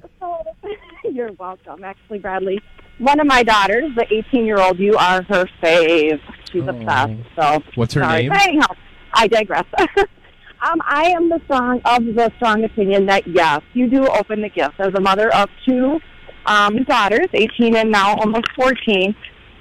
You're 1.18 1.32
welcome. 1.32 1.82
Actually, 1.82 2.20
Bradley, 2.20 2.60
one 2.98 3.18
of 3.18 3.26
my 3.26 3.42
daughters, 3.42 3.90
the 3.96 4.06
18 4.08 4.46
year 4.46 4.60
old, 4.60 4.78
you 4.78 4.94
are 4.94 5.20
her 5.22 5.46
fave. 5.60 6.20
She's 6.52 6.62
obsessed. 6.64 7.12
So 7.34 7.60
What's 7.74 7.94
her 7.94 8.02
sorry. 8.02 8.22
name? 8.22 8.28
But 8.28 8.46
anyhow, 8.46 8.68
I 9.12 9.26
digress. 9.26 9.64
um, 9.98 10.80
I 10.86 11.10
am 11.16 11.28
the 11.28 11.40
strong 11.46 11.80
of 11.84 12.04
the 12.04 12.30
strong 12.36 12.62
opinion 12.62 13.06
that 13.06 13.26
yes, 13.26 13.62
you 13.74 13.90
do 13.90 14.06
open 14.06 14.42
the 14.42 14.48
gift. 14.48 14.78
As 14.78 14.94
a 14.94 15.00
mother 15.00 15.34
of 15.34 15.48
two 15.66 15.98
um, 16.46 16.84
daughters, 16.84 17.26
18 17.34 17.74
and 17.74 17.90
now 17.90 18.14
almost 18.14 18.46
14, 18.54 19.12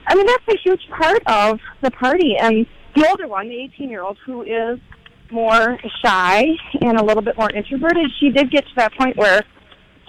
I 0.06 0.14
mean 0.14 0.28
that's 0.28 0.48
a 0.50 0.58
huge 0.64 0.88
part 0.96 1.24
of 1.26 1.60
the 1.82 1.90
party 1.90 2.36
and 2.40 2.68
the 2.96 3.10
older 3.10 3.28
one, 3.28 3.50
the 3.50 3.60
18 3.64 3.90
year 3.90 4.04
old, 4.04 4.20
who 4.28 4.44
is 4.44 4.80
more 5.32 5.80
shy 6.06 6.46
and 6.82 7.00
a 7.00 7.04
little 7.04 7.24
bit 7.24 7.36
more 7.36 7.50
introverted, 7.50 8.12
she 8.20 8.30
did 8.30 8.52
get 8.52 8.64
to 8.64 8.76
that 8.76 8.94
point 8.94 9.18
where 9.18 9.42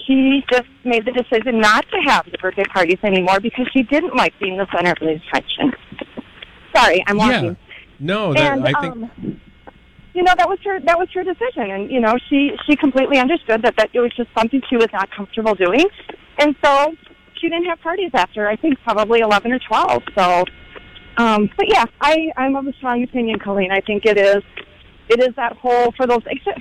she 0.09 0.43
just 0.51 0.69
made 0.85 1.05
the 1.05 1.13
decision 1.13 1.61
not 1.61 1.85
to 1.91 1.99
have 2.07 2.25
the 2.33 2.39
birthday 2.39 2.65
parties 2.65 2.99
anymore 3.03 3.41
because 3.41 3.69
she 3.73 3.83
didn't 3.83 4.17
like 4.17 4.33
being 4.41 4.57
the 4.57 4.67
center 4.75 4.93
of 4.93 4.99
the 5.01 5.21
attention. 5.29 5.73
Sorry, 6.75 7.05
I'm 7.07 7.19
walking. 7.19 7.45
Yeah. 7.45 7.75
No, 8.01 8.33
that, 8.33 8.53
and 8.53 8.67
I 8.67 8.81
think 8.81 8.95
um, 8.95 9.41
you 10.15 10.23
know 10.23 10.33
that 10.37 10.49
was 10.49 10.59
her 10.65 10.81
that 10.81 10.99
was 10.99 11.09
her 11.15 11.25
decision, 11.25 11.71
and 11.71 11.91
you 11.91 12.01
know 12.01 12.17
she 12.29 12.53
she 12.67 12.75
completely 12.77 13.19
understood 13.19 13.63
that 13.63 13.77
that 13.77 13.91
it 13.93 14.01
was 14.01 14.13
just 14.17 14.31
something 14.37 14.63
she 14.71 14.77
was 14.77 14.89
not 14.93 15.11
comfortable 15.11 15.55
doing, 15.55 15.85
and 16.39 16.57
so 16.65 16.95
she 17.41 17.49
didn't 17.49 17.67
have 17.67 17.81
parties 17.81 18.11
after 18.15 18.49
I 18.49 18.57
think 18.57 18.81
probably 18.83 19.21
eleven 19.21 19.53
or 19.53 19.59
twelve. 19.59 20.03
So, 20.17 20.45
um, 21.19 21.51
but 21.57 21.69
yeah, 21.69 21.85
I 22.01 22.33
I'm 22.37 22.57
of 22.57 22.67
a 22.67 22.73
strong 22.75 23.03
opinion, 23.03 23.41
Colleen. 23.41 23.73
I 23.73 23.81
think 23.81 24.07
it 24.07 24.17
is 24.17 24.43
it 25.09 25.21
is 25.21 25.35
that 25.37 25.55
whole 25.57 25.93
for 25.97 26.07
those 26.07 26.23
except 26.27 26.61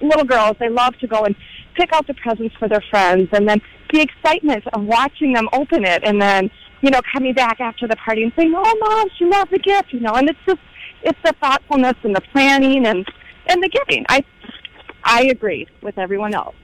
little 0.00 0.24
girls. 0.24 0.56
They 0.60 0.68
love 0.68 0.96
to 0.98 1.06
go 1.06 1.24
and 1.24 1.34
pick 1.78 1.92
out 1.92 2.06
the 2.06 2.14
presents 2.14 2.54
for 2.56 2.68
their 2.68 2.82
friends, 2.90 3.28
and 3.32 3.48
then 3.48 3.60
the 3.92 4.00
excitement 4.00 4.66
of 4.72 4.82
watching 4.82 5.32
them 5.32 5.48
open 5.52 5.84
it, 5.84 6.02
and 6.04 6.20
then 6.20 6.50
you 6.82 6.90
know 6.90 7.00
coming 7.12 7.34
back 7.34 7.60
after 7.60 7.86
the 7.86 7.96
party 7.96 8.22
and 8.22 8.32
saying, 8.36 8.52
"Oh, 8.54 8.76
mom, 8.80 9.08
she 9.16 9.24
loved 9.24 9.52
the 9.52 9.58
gift," 9.58 9.92
you 9.92 10.00
know, 10.00 10.12
and 10.14 10.28
it's 10.28 10.38
just 10.46 10.60
it's 11.02 11.18
the 11.24 11.34
thoughtfulness 11.40 11.94
and 12.02 12.14
the 12.14 12.20
planning 12.32 12.86
and 12.86 13.06
and 13.46 13.62
the 13.62 13.68
giving. 13.68 14.04
I 14.08 14.24
I 15.04 15.24
agree 15.26 15.66
with 15.82 15.98
everyone 15.98 16.34
else. 16.34 16.56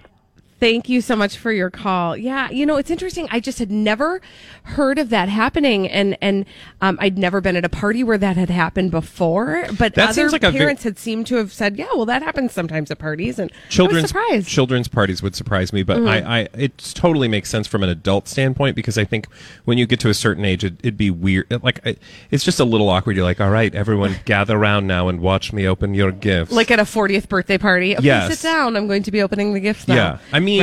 Thank 0.65 0.89
you 0.89 1.03
so 1.03 1.15
much 1.15 1.37
for 1.37 1.53
your 1.53 1.69
call. 1.69 2.17
Yeah, 2.17 2.49
you 2.51 2.65
know, 2.65 2.77
it's 2.77 2.91
interesting. 2.91 3.29
I 3.31 3.39
just 3.39 3.59
had 3.59 3.71
never 3.71 4.23
heard 4.63 4.99
of 4.99 5.11
that 5.11 5.29
happening 5.29 5.87
and 5.87 6.17
and 6.23 6.47
um, 6.81 6.97
I'd 7.03 7.19
never 7.19 7.43
been 7.43 7.55
at 7.55 7.67
a 7.67 7.69
party 7.69 8.03
where 8.03 8.17
that 8.17 8.39
had 8.39 8.49
happened 8.49 8.91
before, 8.91 9.67
but 9.79 9.95
That 9.95 10.05
other 10.11 10.15
seems 10.15 10.33
like 10.33 10.41
parents 10.41 10.83
had 10.83 10.99
seemed 10.99 11.27
to 11.27 11.37
have 11.37 11.53
said, 11.53 11.77
"Yeah, 11.77 11.89
well 11.95 12.07
that 12.07 12.23
happens 12.23 12.53
sometimes 12.53 12.91
at 12.91 12.99
parties." 12.99 13.39
And 13.39 13.51
I 13.53 13.55
was 13.67 13.75
children's 13.75 14.09
surprised. 14.09 14.49
children's 14.49 14.89
parties 14.89 15.23
would 15.23 15.37
surprise 15.37 15.71
me, 15.73 15.83
but 15.83 15.99
Mhm. 15.99 16.09
I, 16.09 16.39
I 16.41 16.49
it 16.57 16.79
totally 16.95 17.29
makes 17.29 17.51
sense 17.51 17.67
from 17.67 17.83
an 17.83 17.91
adult 17.91 18.27
standpoint 18.27 18.75
because 18.75 18.97
I 18.97 19.05
think 19.05 19.27
when 19.67 19.77
you 19.77 19.85
get 19.87 20.01
to 20.01 20.09
a 20.09 20.15
certain 20.15 20.47
age, 20.47 20.65
it, 20.65 20.75
it'd 20.83 20.97
be 20.97 21.11
weird. 21.11 21.47
Like 21.63 21.81
it- 21.85 21.99
it's 22.31 22.43
just 22.43 22.59
a 22.59 22.65
little 22.65 22.89
awkward. 22.89 23.17
You're 23.17 23.25
like, 23.27 23.41
all 23.43 23.51
right, 23.51 23.75
everyone, 23.75 24.17
gather 24.25 24.57
around 24.57 24.87
now 24.87 25.09
and 25.09 25.21
watch 25.21 25.53
me 25.53 25.67
open 25.69 25.93
your 25.93 26.11
gifts. 26.11 26.53
like 26.53 26.71
at 26.71 26.79
a 26.81 26.85
40th 26.85 27.29
birthday 27.29 27.59
party. 27.59 27.97
Okay, 27.99 28.07
Yes. 28.07 28.39
sit 28.39 28.49
down. 28.49 28.77
I'm 28.77 28.87
going 28.87 29.03
to 29.03 29.11
be 29.11 29.21
opening 29.21 29.53
the 29.53 29.61
gifts 29.61 29.87
now. 29.87 29.95
Yeah, 29.95 30.19
I 30.33 30.41
mean, 30.41 30.54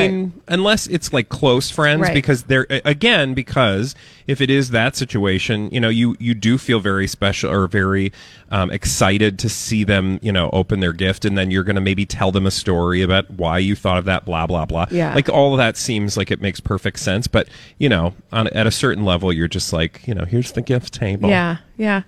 unless 0.48 0.86
it's 0.86 1.12
like 1.12 1.28
close 1.28 1.70
friends, 1.70 2.02
Right. 2.02 2.14
because 2.14 2.44
they're 2.44 2.66
again 2.84 3.34
because 3.34 3.94
if 4.26 4.40
it 4.40 4.50
is 4.50 4.70
that 4.70 4.94
situation, 4.96 5.68
you 5.72 5.80
know, 5.80 5.88
you 5.88 6.16
you 6.20 6.34
do 6.34 6.58
feel 6.58 6.80
very 6.80 7.06
special 7.06 7.50
or 7.50 7.66
very 7.66 8.12
um, 8.50 8.70
excited 8.70 9.38
to 9.40 9.48
see 9.48 9.82
them, 9.84 10.18
you 10.22 10.30
know, 10.32 10.50
open 10.52 10.80
their 10.80 10.92
gift, 10.92 11.24
and 11.24 11.36
then 11.36 11.50
you're 11.50 11.64
going 11.64 11.74
to 11.76 11.80
maybe 11.82 12.04
tell 12.06 12.30
them 12.30 12.46
a 12.46 12.50
story 12.50 13.02
about 13.02 13.30
why 13.30 13.58
you 13.58 13.74
thought 13.74 13.98
of 13.98 14.04
that, 14.04 14.24
blah 14.24 14.46
blah 14.46 14.64
blah. 14.64 14.86
Yeah. 14.90 15.14
like 15.14 15.28
all 15.28 15.52
of 15.54 15.58
that 15.58 15.76
seems 15.76 16.16
like 16.16 16.30
it 16.30 16.40
makes 16.40 16.60
perfect 16.60 16.98
sense, 16.98 17.26
but 17.26 17.48
you 17.78 17.88
know, 17.88 18.14
on 18.32 18.48
at 18.48 18.66
a 18.66 18.70
certain 18.70 19.04
level, 19.04 19.32
you're 19.32 19.48
just 19.48 19.72
like, 19.72 20.06
you 20.06 20.14
know, 20.14 20.24
here's 20.24 20.52
the 20.52 20.62
gift 20.62 20.94
table. 20.94 21.28
Yeah, 21.28 21.56
yeah. 21.76 22.02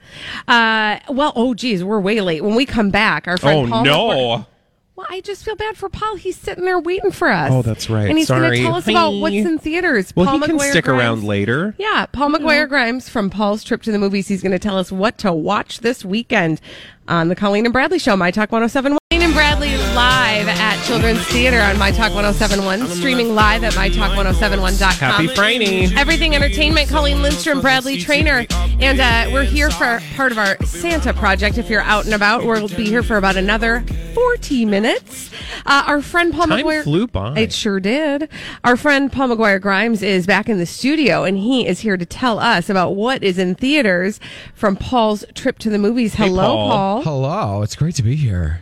Uh, 0.47 0.99
well, 1.12 1.33
oh, 1.37 1.55
geez, 1.55 1.83
we're 1.83 2.00
way 2.00 2.21
late. 2.21 2.43
When 2.45 2.55
we 2.55 2.67
come 2.67 2.91
back, 2.91 3.26
our 3.26 3.37
friend 3.38 3.67
Oh 3.69 3.71
Paul. 3.71 3.85
no. 3.85 4.47
McCoy- 4.95 4.97
well, 4.97 5.07
I 5.11 5.21
just 5.21 5.45
feel 5.45 5.57
bad 5.57 5.77
for 5.77 5.89
Paul. 5.89 6.17
He's 6.17 6.37
sitting 6.37 6.65
there 6.65 6.79
waiting 6.79 7.11
for 7.11 7.29
us. 7.29 7.51
Oh, 7.53 7.63
that's 7.63 7.91
right. 7.91 8.09
And 8.09 8.17
he's 8.17 8.29
going 8.29 8.51
to 8.51 8.57
tell 8.63 8.75
us 8.77 8.87
about 8.89 9.13
Hi. 9.13 9.19
what's 9.21 9.35
in 9.35 9.59
theaters. 9.59 10.13
Well, 10.15 10.27
Paul 10.27 10.39
he 10.39 10.47
can 10.47 10.59
McGuire 10.59 10.71
stick 10.71 10.85
Grimes. 10.85 11.01
around 11.01 11.25
later. 11.25 11.75
Yeah, 11.79 12.07
Paul 12.07 12.31
McGuire 12.31 12.69
Grimes 12.69 13.09
from 13.09 13.31
Paul's 13.31 13.65
trip 13.65 13.83
to 13.83 13.93
the 13.93 13.99
movies. 13.99 14.29
He's 14.29 14.43
going 14.43 14.53
to 14.53 14.59
tell 14.59 14.79
us 14.79 14.93
what 14.93 15.19
to 15.19 15.33
watch 15.33 15.81
this 15.81 16.05
weekend 16.05 16.61
on 17.09 17.29
the 17.29 17.37
Colleen 17.37 17.67
and 17.67 17.73
Bradley 17.73 17.99
Show, 17.99 18.17
My 18.17 18.31
Talk 18.31 18.53
1071. 18.53 18.99
Colleen 19.14 19.26
and 19.28 19.35
Bradley 19.35 19.76
live 19.94 20.49
at 20.49 20.85
Children's 20.87 21.25
Theater 21.26 21.61
on 21.61 21.78
My 21.78 21.92
Talk 21.92 22.12
1071, 22.14 22.88
streaming 22.88 23.33
live 23.37 23.62
at 23.62 23.75
MyTalk1071.com. 23.75 24.90
Happy 24.90 25.28
Friday. 25.28 25.85
Everything 25.94 26.35
Entertainment, 26.35 26.88
Colleen 26.88 27.23
Lindstrom, 27.23 27.61
Bradley 27.61 27.97
Traynor. 27.97 28.44
And 28.80 28.99
uh, 28.99 29.30
we're 29.33 29.44
here 29.44 29.71
for 29.71 30.02
part 30.16 30.33
of 30.33 30.38
our 30.38 30.56
Santa 30.64 31.14
project. 31.14 31.59
If 31.59 31.71
you're 31.71 31.83
out 31.83 32.06
and 32.06 32.14
about, 32.14 32.44
we'll 32.44 32.66
be 32.66 32.87
here 32.87 33.04
for 33.04 33.16
about 33.16 33.37
another 33.37 33.85
40 34.14 34.64
minutes. 34.64 35.30
Uh, 35.64 35.85
our 35.87 36.02
friend 36.02 36.35
Paul 36.35 36.49
Time 36.49 36.64
McGuire. 36.64 36.83
flew 36.83 37.06
by. 37.06 37.38
It 37.38 37.52
sure 37.52 37.78
did. 37.78 38.28
Our 38.64 38.76
friend 38.76 39.12
Paul 39.12 39.28
McGuire 39.28 39.61
Grimes 39.61 40.02
is 40.02 40.26
back 40.26 40.49
in 40.49 40.59
the 40.59 40.66
studio, 40.66 41.23
and 41.23 41.38
he 41.38 41.68
is 41.68 41.78
here 41.78 41.97
to 41.97 42.04
tell 42.04 42.40
us 42.40 42.68
about 42.68 42.97
what 42.97 43.23
is 43.23 43.38
in 43.38 43.54
theaters 43.54 44.18
from 44.54 44.75
Paul's 44.75 45.25
trip 45.35 45.61
to 45.61 45.71
the 45.71 45.78
movies. 45.78 46.14
Hey, 46.14 46.26
Hello, 46.26 46.42
Paul. 46.42 46.68
Paul. 46.68 47.02
Hello, 47.02 47.62
it's 47.62 47.76
great 47.76 47.94
to 47.94 48.02
be 48.02 48.16
here. 48.16 48.61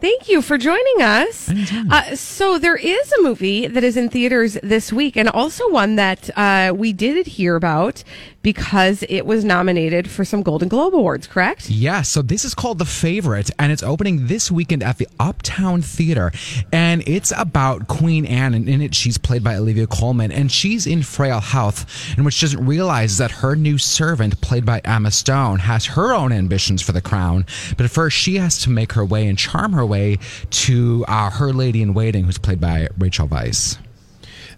Thank 0.00 0.28
you 0.28 0.40
for 0.40 0.56
joining 0.56 1.02
us. 1.02 1.50
Uh, 1.90 2.16
so 2.16 2.58
there 2.58 2.76
is 2.76 3.12
a 3.12 3.22
movie 3.22 3.66
that 3.66 3.84
is 3.84 3.96
in 3.96 4.08
theaters 4.08 4.56
this 4.62 4.92
week, 4.92 5.16
and 5.16 5.28
also 5.28 5.68
one 5.68 5.96
that 5.96 6.30
uh, 6.36 6.72
we 6.74 6.92
did 6.92 7.26
hear 7.26 7.54
about 7.54 8.02
because 8.42 9.04
it 9.08 9.26
was 9.26 9.44
nominated 9.44 10.08
for 10.08 10.24
some 10.24 10.42
Golden 10.42 10.68
Globe 10.68 10.94
awards. 10.94 11.26
Correct? 11.26 11.68
Yeah, 11.68 12.02
so 12.02 12.22
this 12.22 12.44
is 12.44 12.54
called 12.54 12.78
The 12.78 12.84
Favorite, 12.84 13.50
and 13.58 13.70
it's 13.70 13.82
opening 13.82 14.26
this 14.26 14.50
weekend 14.50 14.82
at 14.82 14.98
the 14.98 15.08
Uptown 15.18 15.82
Theater. 15.82 16.32
And 16.72 17.06
it's 17.06 17.32
about 17.36 17.88
Queen 17.88 18.24
Anne, 18.24 18.54
and 18.54 18.68
in 18.68 18.80
it, 18.80 18.94
she's 18.94 19.18
played 19.18 19.44
by 19.44 19.56
Olivia 19.56 19.86
Colman, 19.86 20.32
and 20.32 20.50
she's 20.50 20.86
in 20.86 21.02
frail 21.02 21.40
health, 21.40 21.86
and 22.16 22.32
she 22.32 22.46
doesn't 22.46 22.64
realize 22.64 23.18
that 23.18 23.30
her 23.30 23.54
new 23.54 23.78
servant, 23.78 24.40
played 24.40 24.64
by 24.64 24.80
Emma 24.84 25.10
Stone, 25.10 25.58
has 25.60 25.86
her 25.86 26.14
own 26.14 26.32
ambitions 26.32 26.82
for 26.82 26.92
the 26.92 27.00
crown. 27.00 27.44
But 27.76 27.84
at 27.84 27.90
first, 27.90 28.16
she 28.16 28.36
has 28.36 28.58
to 28.62 28.70
make 28.70 28.92
her 28.92 29.04
way 29.04 29.26
and 29.26 29.38
charm 29.38 29.72
her 29.72 29.84
way 29.84 30.18
to 30.50 31.04
uh, 31.08 31.30
her 31.30 31.52
lady 31.52 31.82
in 31.82 31.94
waiting, 31.94 32.24
who's 32.24 32.38
played 32.38 32.60
by 32.60 32.88
Rachel 32.98 33.28
Weisz. 33.28 33.78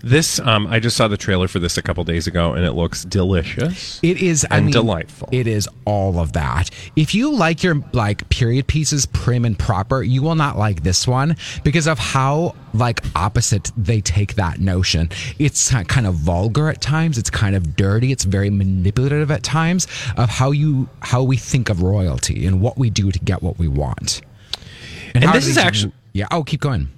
This, 0.03 0.41
um, 0.41 0.67
I 0.67 0.81
just 0.81 0.97
saw 0.97 1.07
the 1.07 1.17
trailer 1.17 1.47
for 1.47 1.61
this 1.61 1.79
a 1.79 1.83
couple 1.83 2.03
days 2.03 2.27
ago, 2.27 2.55
and 2.55 2.65
it 2.65 2.73
looks 2.73 3.05
delicious. 3.05 4.01
It 4.03 4.21
is 4.21 4.45
I 4.51 4.57
And 4.57 4.67
mean, 4.67 4.73
delightful. 4.73 5.29
It 5.31 5.47
is 5.47 5.69
all 5.85 6.19
of 6.19 6.33
that. 6.33 6.71
If 6.97 7.15
you 7.15 7.31
like 7.31 7.63
your 7.63 7.83
like 7.93 8.29
period 8.29 8.67
pieces 8.67 9.07
prim 9.07 9.45
and 9.45 9.57
proper, 9.57 10.03
you 10.03 10.23
will 10.23 10.35
not 10.35 10.59
like 10.59 10.83
this 10.83 11.07
one 11.07 11.37
because 11.63 11.87
of 11.87 11.99
how 11.99 12.57
like 12.75 13.01
opposite 13.15 13.71
they 13.77 14.01
take 14.01 14.35
that 14.35 14.59
notion. 14.59 15.09
It's 15.39 15.71
kind 15.71 16.07
of 16.07 16.15
vulgar 16.15 16.69
at 16.69 16.81
times. 16.81 17.17
It's 17.17 17.31
kind 17.31 17.55
of 17.55 17.77
dirty. 17.77 18.11
It's 18.11 18.25
very 18.25 18.51
manipulative 18.51 19.31
at 19.31 19.45
times 19.45 19.87
of 20.17 20.29
how 20.29 20.51
you 20.51 20.89
how 21.01 21.23
we 21.23 21.37
think 21.37 21.69
of 21.69 21.83
royalty 21.83 22.45
and 22.47 22.61
what 22.61 22.77
we 22.77 22.91
do 22.91 23.13
to 23.13 23.19
get 23.21 23.43
what 23.43 23.59
we 23.59 23.69
want. 23.69 24.21
And 25.15 25.23
how 25.25 25.33
this 25.33 25.47
is 25.47 25.59
actually 25.59 25.93
yeah. 26.13 26.27
Oh, 26.31 26.43
keep 26.43 26.61
going. 26.61 26.89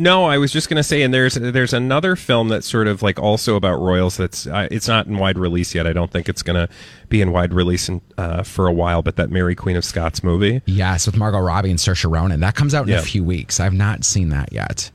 No, 0.00 0.24
I 0.24 0.38
was 0.38 0.50
just 0.50 0.68
going 0.70 0.78
to 0.78 0.82
say, 0.82 1.02
and 1.02 1.12
there's 1.12 1.34
there's 1.34 1.74
another 1.74 2.16
film 2.16 2.48
that's 2.48 2.66
sort 2.66 2.86
of 2.88 3.02
like 3.02 3.18
also 3.18 3.54
about 3.54 3.80
royals. 3.80 4.16
That's 4.16 4.46
uh, 4.46 4.66
it's 4.70 4.88
not 4.88 5.06
in 5.06 5.18
wide 5.18 5.36
release 5.38 5.74
yet. 5.74 5.86
I 5.86 5.92
don't 5.92 6.10
think 6.10 6.28
it's 6.28 6.42
going 6.42 6.56
to 6.56 6.72
be 7.10 7.20
in 7.20 7.32
wide 7.32 7.52
release 7.52 7.88
in, 7.88 8.00
uh, 8.16 8.42
for 8.42 8.66
a 8.66 8.72
while. 8.72 9.02
But 9.02 9.16
that 9.16 9.30
Mary 9.30 9.54
Queen 9.54 9.76
of 9.76 9.84
Scots 9.84 10.24
movie. 10.24 10.62
Yes, 10.64 11.04
with 11.06 11.16
Margot 11.16 11.38
Robbie 11.40 11.70
and 11.70 11.78
Saoirse 11.78 12.10
Ronan. 12.10 12.40
That 12.40 12.54
comes 12.54 12.74
out 12.74 12.84
in 12.84 12.88
Yeah. 12.94 13.00
a 13.00 13.02
few 13.02 13.22
weeks. 13.22 13.60
I've 13.60 13.74
not 13.74 14.04
seen 14.04 14.30
that 14.30 14.52
yet. 14.52 14.90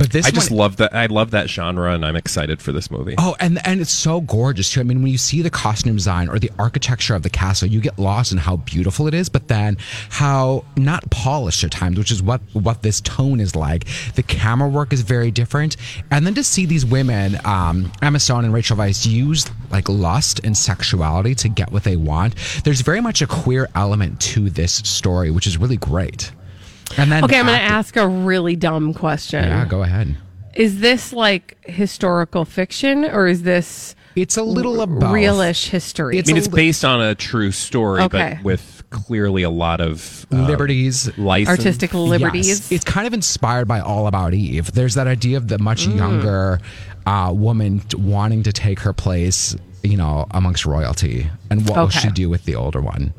But 0.00 0.12
this 0.12 0.24
I 0.24 0.30
just 0.30 0.50
one, 0.50 0.60
love 0.60 0.76
that. 0.78 0.94
I 0.94 1.04
love 1.06 1.32
that 1.32 1.50
genre, 1.50 1.92
and 1.92 2.06
I'm 2.06 2.16
excited 2.16 2.62
for 2.62 2.72
this 2.72 2.90
movie. 2.90 3.16
Oh, 3.18 3.36
and 3.38 3.60
and 3.66 3.82
it's 3.82 3.90
so 3.90 4.22
gorgeous 4.22 4.70
too. 4.70 4.80
I 4.80 4.82
mean, 4.82 5.02
when 5.02 5.12
you 5.12 5.18
see 5.18 5.42
the 5.42 5.50
costume 5.50 5.96
design 5.96 6.30
or 6.30 6.38
the 6.38 6.50
architecture 6.58 7.14
of 7.14 7.22
the 7.22 7.28
castle, 7.28 7.68
you 7.68 7.82
get 7.82 7.98
lost 7.98 8.32
in 8.32 8.38
how 8.38 8.56
beautiful 8.56 9.08
it 9.08 9.12
is, 9.12 9.28
but 9.28 9.48
then 9.48 9.76
how 10.08 10.64
not 10.74 11.10
polished 11.10 11.64
at 11.64 11.70
times, 11.70 11.98
which 11.98 12.10
is 12.10 12.22
what 12.22 12.40
what 12.54 12.80
this 12.80 13.02
tone 13.02 13.40
is 13.40 13.54
like. 13.54 13.84
The 14.14 14.22
camera 14.22 14.70
work 14.70 14.94
is 14.94 15.02
very 15.02 15.30
different, 15.30 15.76
and 16.10 16.26
then 16.26 16.34
to 16.34 16.44
see 16.44 16.64
these 16.64 16.86
women, 16.86 17.38
um, 17.44 17.92
Emma 18.00 18.20
Stone 18.20 18.46
and 18.46 18.54
Rachel 18.54 18.78
Weisz, 18.78 19.06
use 19.06 19.50
like 19.70 19.86
lust 19.90 20.40
and 20.44 20.56
sexuality 20.56 21.34
to 21.34 21.50
get 21.50 21.72
what 21.72 21.84
they 21.84 21.96
want. 21.96 22.36
There's 22.64 22.80
very 22.80 23.02
much 23.02 23.20
a 23.20 23.26
queer 23.26 23.68
element 23.74 24.18
to 24.32 24.48
this 24.48 24.76
story, 24.76 25.30
which 25.30 25.46
is 25.46 25.58
really 25.58 25.76
great. 25.76 26.32
And 26.96 27.10
then 27.12 27.24
Okay, 27.24 27.38
I'm 27.38 27.46
going 27.46 27.58
to 27.58 27.64
ask 27.64 27.96
a 27.96 28.06
really 28.06 28.56
dumb 28.56 28.92
question. 28.94 29.44
Yeah, 29.44 29.64
go 29.66 29.82
ahead. 29.82 30.16
Is 30.54 30.80
this 30.80 31.12
like 31.12 31.56
historical 31.64 32.44
fiction 32.44 33.04
or 33.04 33.28
is 33.28 33.42
this 33.44 33.94
It's 34.16 34.36
a 34.36 34.42
little 34.42 34.80
of 34.80 34.88
both. 34.90 35.10
realish 35.12 35.68
history? 35.68 36.18
I 36.18 36.22
mean, 36.26 36.36
it's 36.36 36.48
based 36.48 36.84
on 36.84 37.00
a 37.00 37.14
true 37.14 37.52
story, 37.52 38.02
Okay. 38.02 38.34
but 38.38 38.44
with 38.44 38.82
clearly 38.90 39.44
a 39.44 39.50
lot 39.50 39.80
of 39.80 40.26
um, 40.32 40.46
liberties, 40.48 41.16
license. 41.16 41.56
Artistic 41.60 41.94
liberties. 41.94 42.48
Yes. 42.48 42.72
It's 42.72 42.84
kind 42.84 43.06
of 43.06 43.14
inspired 43.14 43.68
by 43.68 43.78
All 43.78 44.08
About 44.08 44.34
Eve. 44.34 44.72
There's 44.72 44.94
that 44.94 45.06
idea 45.06 45.36
of 45.36 45.46
the 45.46 45.58
much 45.60 45.86
Mm. 45.86 45.96
younger 45.96 46.60
uh, 47.06 47.32
woman 47.34 47.80
t- 47.80 47.96
wanting 47.96 48.42
to 48.42 48.52
take 48.52 48.80
her 48.80 48.92
place, 48.92 49.54
you 49.84 49.96
know, 49.96 50.26
amongst 50.32 50.66
royalty, 50.66 51.30
and 51.48 51.66
what 51.68 51.76
will 51.76 51.84
Okay. 51.84 52.00
she 52.00 52.10
do 52.10 52.28
with 52.28 52.44
the 52.44 52.56
older 52.56 52.80
one? 52.80 53.14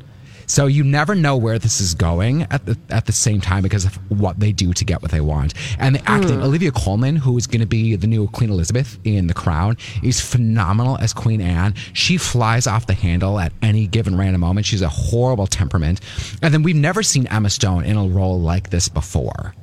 So 0.46 0.66
you 0.66 0.84
never 0.84 1.14
know 1.14 1.36
where 1.36 1.58
this 1.58 1.80
is 1.80 1.94
going 1.94 2.42
at 2.50 2.66
the 2.66 2.76
at 2.90 3.06
the 3.06 3.12
same 3.12 3.40
time 3.40 3.62
because 3.62 3.84
of 3.84 3.94
what 4.10 4.40
they 4.40 4.52
do 4.52 4.72
to 4.72 4.84
get 4.84 5.02
what 5.02 5.10
they 5.10 5.20
want. 5.20 5.54
And 5.78 5.94
the 5.96 6.10
acting, 6.10 6.38
Hmm. 6.38 6.44
Olivia 6.44 6.70
Colman, 6.70 7.16
who 7.16 7.36
is 7.36 7.46
going 7.46 7.60
to 7.60 7.66
be 7.66 7.96
the 7.96 8.06
new 8.06 8.28
Queen 8.28 8.50
Elizabeth 8.50 8.98
in 9.04 9.26
The 9.26 9.34
Crown, 9.34 9.76
is 10.02 10.20
phenomenal 10.20 10.98
as 10.98 11.12
Queen 11.12 11.40
Anne. 11.40 11.74
She 11.92 12.16
flies 12.16 12.66
off 12.66 12.86
the 12.86 12.94
handle 12.94 13.38
at 13.38 13.52
any 13.62 13.86
given 13.86 14.16
random 14.16 14.40
moment. 14.40 14.66
She's 14.66 14.82
a 14.82 14.88
horrible 14.88 15.46
temperament. 15.46 16.00
And 16.42 16.52
then 16.52 16.62
we've 16.62 16.76
never 16.76 17.02
seen 17.02 17.26
Emma 17.28 17.50
Stone 17.50 17.84
in 17.84 17.96
a 17.96 18.04
role 18.06 18.40
like 18.40 18.70
this 18.70 18.88
before. 18.88 19.54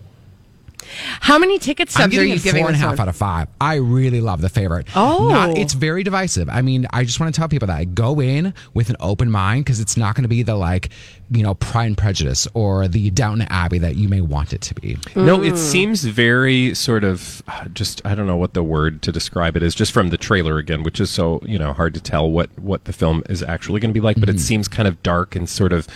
How 1.21 1.37
many 1.39 1.59
ticket 1.59 1.87
I'm 1.89 1.91
stubs 1.91 2.05
are 2.07 2.09
giving 2.11 2.29
you 2.29 2.35
it 2.35 2.43
giving 2.43 2.63
four 2.63 2.69
and 2.69 2.75
a 2.75 2.79
this 2.79 2.81
half 2.81 2.97
one? 2.97 3.01
out 3.01 3.07
of 3.09 3.15
five. 3.15 3.47
I 3.61 3.75
really 3.75 4.21
love 4.21 4.41
the 4.41 4.49
favorite. 4.49 4.87
Oh. 4.95 5.29
Not- 5.29 5.57
it's 5.57 5.73
very 5.73 6.03
divisive. 6.03 6.49
I 6.49 6.61
mean, 6.61 6.87
I 6.91 7.03
just 7.03 7.19
want 7.19 7.33
to 7.33 7.39
tell 7.39 7.47
people 7.47 7.67
that 7.67 7.77
I 7.77 7.85
go 7.85 8.19
in 8.21 8.53
with 8.73 8.89
an 8.89 8.95
open 8.99 9.29
mind 9.31 9.65
because 9.65 9.79
it's 9.79 9.97
not 9.97 10.15
going 10.15 10.23
to 10.23 10.29
be 10.29 10.43
the 10.43 10.55
like, 10.55 10.89
you 11.31 11.43
know, 11.43 11.53
Pride 11.55 11.85
and 11.87 11.97
Prejudice 11.97 12.47
or 12.53 12.87
the 12.87 13.09
Downton 13.11 13.47
Abbey 13.49 13.77
that 13.79 13.95
you 13.95 14.07
may 14.07 14.21
want 14.21 14.53
it 14.53 14.61
to 14.61 14.73
be. 14.75 14.97
No, 15.15 15.43
it 15.43 15.57
seems 15.57 16.03
very 16.03 16.73
sort 16.73 17.03
of 17.03 17.43
uh, 17.47 17.65
just 17.69 18.01
I 18.05 18.15
don't 18.15 18.25
know 18.27 18.37
what 18.37 18.53
the 18.55 18.63
word 18.63 19.01
to 19.03 19.11
describe 19.11 19.55
it 19.55 19.63
is 19.63 19.75
just 19.75 19.91
from 19.91 20.09
the 20.09 20.17
trailer 20.17 20.57
again, 20.57 20.81
which 20.83 20.99
is 20.99 21.09
so, 21.09 21.39
you 21.45 21.59
know, 21.59 21.73
hard 21.73 21.93
to 21.93 22.01
tell 22.01 22.29
what 22.31 22.49
what 22.59 22.85
the 22.85 22.93
film 22.93 23.23
is 23.29 23.43
actually 23.43 23.79
going 23.79 23.91
to 23.91 23.93
be 23.93 24.01
like, 24.03 24.19
but 24.19 24.29
it 24.29 24.39
seems 24.39 24.67
kind 24.67 24.87
of 24.87 25.01
dark 25.03 25.35
and 25.35 25.47
sort 25.47 25.71
of 25.73 25.87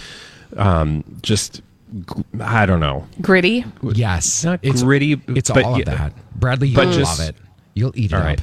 um 0.58 1.04
just 1.24 1.56
g- 1.56 1.64
I 2.40 2.66
don't 2.66 2.80
know. 2.80 3.08
Gritty. 3.22 3.66
Yes, 3.82 4.44
Not 4.44 4.60
it's 4.64 4.84
gritty, 4.84 5.22
It's 5.28 5.50
but 5.52 5.64
all 5.64 5.78
yeah. 5.80 5.92
of 5.92 5.98
that. 5.98 6.14
Bradley, 6.40 6.70
you'll 6.70 6.84
But 6.86 6.98
love 6.98 7.20
it. 7.20 7.36
You'll 7.74 7.92
eat 7.96 8.12
it 8.12 8.16
All 8.16 8.22
up. 8.22 8.26
right. 8.26 8.42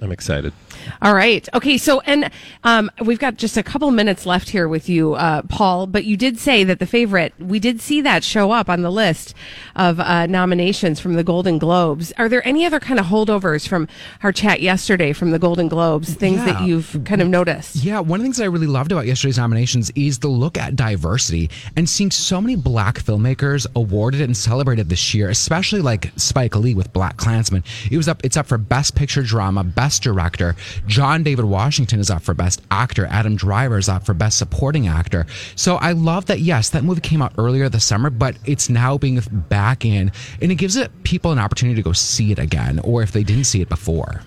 I'm 0.00 0.12
excited. 0.12 0.52
All 1.02 1.14
right. 1.14 1.48
Okay. 1.54 1.78
So, 1.78 2.00
and 2.00 2.30
um, 2.64 2.90
we've 3.04 3.18
got 3.18 3.36
just 3.36 3.56
a 3.56 3.62
couple 3.62 3.90
minutes 3.90 4.26
left 4.26 4.48
here 4.48 4.68
with 4.68 4.88
you, 4.88 5.14
uh, 5.14 5.42
Paul. 5.42 5.86
But 5.86 6.04
you 6.04 6.16
did 6.16 6.38
say 6.38 6.64
that 6.64 6.78
the 6.78 6.86
favorite, 6.86 7.34
we 7.38 7.58
did 7.58 7.80
see 7.80 8.00
that 8.02 8.24
show 8.24 8.50
up 8.52 8.68
on 8.68 8.82
the 8.82 8.90
list 8.90 9.34
of 9.74 10.00
uh, 10.00 10.26
nominations 10.26 11.00
from 11.00 11.14
the 11.14 11.24
Golden 11.24 11.58
Globes. 11.58 12.12
Are 12.18 12.28
there 12.28 12.46
any 12.46 12.64
other 12.64 12.80
kind 12.80 12.98
of 12.98 13.06
holdovers 13.06 13.66
from 13.66 13.88
our 14.22 14.32
chat 14.32 14.60
yesterday 14.60 15.12
from 15.12 15.30
the 15.30 15.38
Golden 15.38 15.68
Globes? 15.68 16.14
Things 16.14 16.44
that 16.44 16.62
you've 16.62 17.02
kind 17.04 17.20
of 17.20 17.28
noticed? 17.28 17.76
Yeah, 17.76 18.00
one 18.00 18.20
of 18.20 18.22
the 18.22 18.26
things 18.26 18.40
I 18.40 18.46
really 18.46 18.66
loved 18.66 18.92
about 18.92 19.06
yesterday's 19.06 19.38
nominations 19.38 19.90
is 19.94 20.18
the 20.18 20.28
look 20.28 20.58
at 20.58 20.76
diversity 20.76 21.50
and 21.76 21.88
seeing 21.88 22.10
so 22.10 22.40
many 22.40 22.56
black 22.56 22.98
filmmakers 22.98 23.66
awarded 23.74 24.20
and 24.20 24.36
celebrated 24.36 24.88
this 24.88 25.14
year, 25.14 25.30
especially 25.30 25.80
like 25.80 26.10
Spike 26.16 26.56
Lee 26.56 26.74
with 26.74 26.92
Black 26.92 27.16
Klansman. 27.16 27.64
It 27.90 27.96
was 27.96 28.08
up 28.08 28.24
it's 28.24 28.36
up 28.36 28.46
for 28.46 28.58
Best 28.58 28.94
Picture 28.94 29.22
Drama, 29.22 29.64
Best 29.64 30.02
Director. 30.02 30.56
John 30.86 31.22
David 31.22 31.44
Washington 31.44 32.00
is 32.00 32.10
up 32.10 32.22
for 32.22 32.34
Best 32.34 32.62
Actor. 32.70 33.06
Adam 33.06 33.36
Driver 33.36 33.78
is 33.78 33.88
up 33.88 34.04
for 34.04 34.14
Best 34.14 34.38
Supporting 34.38 34.88
Actor. 34.88 35.26
So 35.54 35.76
I 35.76 35.92
love 35.92 36.26
that 36.26 36.40
yes, 36.40 36.70
that 36.70 36.84
movie 36.84 37.00
came 37.00 37.22
out 37.22 37.32
earlier 37.38 37.68
this 37.68 37.84
summer, 37.84 38.10
but 38.10 38.36
it's 38.44 38.68
now 38.68 38.98
being 38.98 39.20
back 39.30 39.84
in 39.84 40.12
and 40.40 40.52
it 40.52 40.56
gives 40.56 40.76
it 40.76 40.90
people 41.02 41.32
an 41.32 41.38
opportunity 41.38 41.76
to 41.76 41.82
go 41.82 41.92
see 41.92 42.32
it 42.32 42.38
again, 42.38 42.80
or 42.80 43.02
if 43.02 43.12
they 43.12 43.22
didn't 43.22 43.44
see 43.44 43.60
it 43.60 43.68
before. 43.68 44.22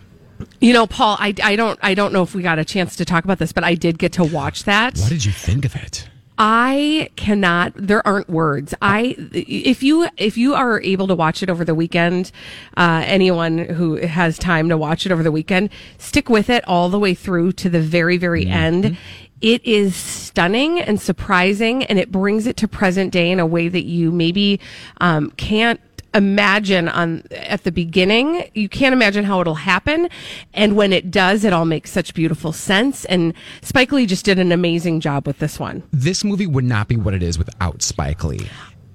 You 0.62 0.74
know, 0.74 0.88
Paul, 0.88 1.18
I, 1.20 1.34
I 1.44 1.56
don't 1.56 1.80
I 1.82 1.94
don't 1.94 2.14
know 2.14 2.24
if 2.24 2.34
we 2.34 2.42
got 2.42 2.60
a 2.60 2.66
chance 2.66 2.96
to 2.98 3.06
talk 3.06 3.24
about 3.24 3.40
this, 3.40 3.52
but 3.52 3.64
I 3.64 3.76
did 3.76 4.00
get 4.00 4.14
to 4.14 4.24
watch 4.24 4.64
that. 4.64 4.98
What 4.98 5.10
did 5.10 5.26
you 5.26 5.32
think 5.32 5.66
of 5.66 5.76
it? 5.76 6.10
I 6.42 7.10
cannot. 7.18 7.74
There 7.76 8.06
aren't 8.08 8.30
words. 8.30 8.74
I 8.82 9.18
if 9.34 9.84
you 9.84 10.08
if 10.16 10.38
you 10.38 10.56
are 10.56 10.82
able 10.82 11.06
to 11.08 11.16
watch 11.16 11.44
it 11.44 11.50
over 11.50 11.66
the 11.66 11.76
weekend, 11.76 12.32
uh, 12.78 13.04
anyone 13.06 13.58
who 13.58 13.98
has 13.98 14.40
time 14.40 14.70
to 14.70 14.78
watch 14.78 15.06
it 15.06 15.12
over 15.12 15.22
the 15.22 15.34
weekend, 15.34 15.70
stick 15.98 16.30
with 16.30 16.50
it 16.50 16.66
all 16.66 16.88
the 16.88 16.98
way 16.98 17.14
through 17.14 17.52
to 17.54 17.70
the 17.70 17.82
very 17.82 18.16
very 18.16 18.48
end. 18.48 18.98
It 19.42 19.64
is 19.66 19.96
stunning 19.96 20.80
and 20.80 21.00
surprising, 21.00 21.84
and 21.86 21.98
it 22.00 22.12
brings 22.12 22.48
it 22.48 22.58
to 22.58 22.68
present 22.68 23.12
day 23.12 23.32
in 23.32 23.40
a 23.40 23.46
way 23.46 23.68
that 23.70 23.86
you 23.86 24.12
maybe 24.12 24.60
um, 25.00 25.32
can't 25.32 25.80
imagine 26.14 26.88
on 26.90 27.24
at 27.32 27.64
the 27.64 27.72
beginning 27.72 28.50
you 28.54 28.68
can't 28.68 28.94
imagine 28.94 29.24
how 29.24 29.40
it'll 29.42 29.56
happen 29.56 30.10
and 30.54 30.76
when 30.76 30.92
it 30.92 31.12
does 31.12 31.44
it 31.44 31.54
all 31.54 31.66
makes 31.66 31.92
such 31.92 32.14
beautiful 32.14 32.52
sense 32.52 33.06
and 33.06 33.34
spike 33.62 33.92
lee 33.92 34.06
just 34.06 34.26
did 34.26 34.40
an 34.40 34.52
amazing 34.52 35.00
job 35.00 35.28
with 35.28 35.40
this 35.40 35.60
one 35.60 35.84
This 35.92 36.24
movie 36.24 36.48
would 36.48 36.64
not 36.64 36.88
be 36.88 36.96
what 36.96 37.14
it 37.14 37.24
is 37.24 37.38
without 37.38 37.82
Spike 37.82 38.24
Lee. 38.24 38.48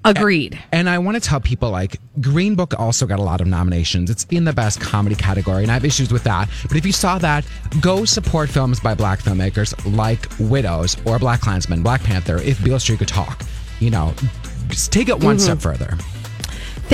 agreed 0.05 0.59
And 0.73 0.89
I 0.89 0.99
want 0.99 1.17
to 1.17 1.21
tell 1.21 1.41
people 1.41 1.71
like 1.71 1.97
Green 2.21 2.55
Book 2.55 2.79
also 2.79 3.07
got 3.07 3.19
a 3.19 3.23
lot 3.23 3.41
of 3.41 3.47
nominations. 3.47 4.11
It's 4.11 4.25
in 4.31 4.45
the 4.45 4.53
best 4.53 4.81
comedy 4.81 5.15
category, 5.15 5.63
and 5.63 5.71
I 5.71 5.75
have 5.75 5.85
issues 5.85 6.13
with 6.13 6.25
that. 6.25 6.49
But 6.69 6.77
if 6.77 6.85
you 6.85 6.93
saw 6.93 7.19
that, 7.19 7.45
go 7.81 8.05
support 8.05 8.51
films 8.51 8.81
by 8.81 8.95
black 8.95 9.21
filmmakers 9.21 9.75
like 9.97 10.29
Widows 10.39 10.97
or 11.07 11.19
Black 11.19 11.41
Klansman, 11.41 11.83
Black 11.83 12.03
Panther, 12.03 12.37
if 12.37 12.63
Beale 12.63 12.79
Street 12.79 12.99
could 12.99 13.09
talk. 13.09 13.43
You 13.81 13.91
know, 13.91 14.15
just 14.69 14.93
take 14.93 15.09
it 15.09 15.19
one 15.19 15.37
mm-hmm. 15.37 15.45
step 15.45 15.59
further. 15.61 15.97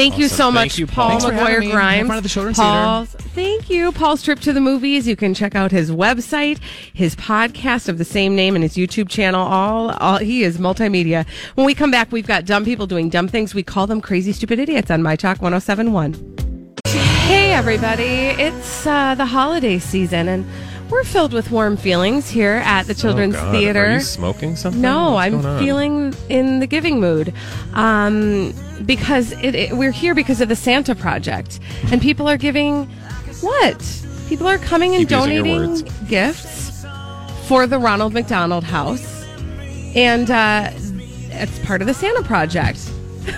Thank 0.00 0.16
you 0.16 0.28
so 0.28 0.44
Thank 0.44 0.54
much, 0.54 0.78
you, 0.78 0.86
Paul. 0.86 1.10
Paul 1.10 1.20
Thanks 1.20 1.24
for 1.26 1.32
McGuire 1.32 1.60
me. 1.60 1.70
Grimes. 1.70 1.98
Have 1.98 2.06
fun 2.06 2.16
at 2.16 2.22
the 2.22 2.28
Children's 2.30 2.56
Paul's, 2.56 3.10
Thank 3.10 3.68
you, 3.68 3.92
Paul's 3.92 4.22
trip 4.22 4.40
to 4.40 4.52
the 4.54 4.60
movies. 4.60 5.06
You 5.06 5.14
can 5.14 5.34
check 5.34 5.54
out 5.54 5.70
his 5.70 5.90
website, 5.90 6.58
his 6.94 7.14
podcast 7.16 7.86
of 7.86 7.98
the 7.98 8.04
same 8.06 8.34
name, 8.34 8.54
and 8.54 8.62
his 8.62 8.76
YouTube 8.76 9.10
channel. 9.10 9.46
All, 9.46 9.90
all 9.90 10.16
he 10.16 10.42
is 10.42 10.56
multimedia. 10.56 11.26
When 11.54 11.66
we 11.66 11.74
come 11.74 11.90
back, 11.90 12.12
we've 12.12 12.26
got 12.26 12.46
dumb 12.46 12.64
people 12.64 12.86
doing 12.86 13.10
dumb 13.10 13.28
things. 13.28 13.54
We 13.54 13.62
call 13.62 13.86
them 13.86 14.00
crazy, 14.00 14.32
stupid 14.32 14.58
idiots 14.58 14.90
on 14.90 15.02
My 15.02 15.16
Talk 15.16 15.42
1071. 15.42 16.14
Hey, 16.86 17.52
everybody! 17.52 18.42
It's 18.42 18.86
uh, 18.86 19.14
the 19.16 19.26
holiday 19.26 19.78
season, 19.78 20.28
and 20.28 20.46
we're 20.90 21.04
filled 21.04 21.32
with 21.32 21.50
warm 21.50 21.76
feelings 21.76 22.28
here 22.28 22.60
at 22.64 22.86
the 22.86 22.94
Children's 22.94 23.36
oh 23.36 23.52
Theater. 23.52 23.86
Are 23.86 23.92
you 23.94 24.00
smoking 24.00 24.56
something? 24.56 24.80
No, 24.80 25.12
What's 25.12 25.34
I'm 25.34 25.58
feeling 25.58 26.14
in 26.28 26.58
the 26.60 26.66
giving 26.66 27.00
mood 27.00 27.32
um, 27.74 28.52
because 28.84 29.32
it, 29.32 29.54
it, 29.54 29.76
we're 29.76 29.92
here 29.92 30.14
because 30.14 30.40
of 30.40 30.48
the 30.48 30.56
Santa 30.56 30.94
Project, 30.94 31.60
and 31.90 32.02
people 32.02 32.28
are 32.28 32.36
giving 32.36 32.86
what? 33.40 34.04
People 34.28 34.46
are 34.48 34.58
coming 34.58 34.94
and 34.94 35.02
Keep 35.02 35.08
donating 35.10 35.88
gifts 36.08 36.84
for 37.46 37.66
the 37.66 37.78
Ronald 37.78 38.12
McDonald 38.12 38.64
House, 38.64 39.24
and 39.94 40.30
uh, 40.30 40.70
it's 40.72 41.58
part 41.60 41.80
of 41.80 41.86
the 41.86 41.94
Santa 41.94 42.22
Project. 42.22 42.90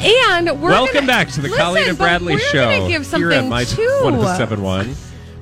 and 0.00 0.60
we're 0.60 0.70
Welcome 0.70 0.94
gonna- 0.94 1.06
back 1.06 1.28
to 1.30 1.40
the 1.40 1.48
Listen, 1.48 1.64
Colleen 1.64 1.88
and 1.88 1.98
Bradley 1.98 2.38
show 2.38 2.88
give 2.88 3.08
here 3.12 3.30
at 3.30 3.34
something 3.42 3.48
my 3.48 3.64
too. 3.64 4.00
1071. 4.02 4.94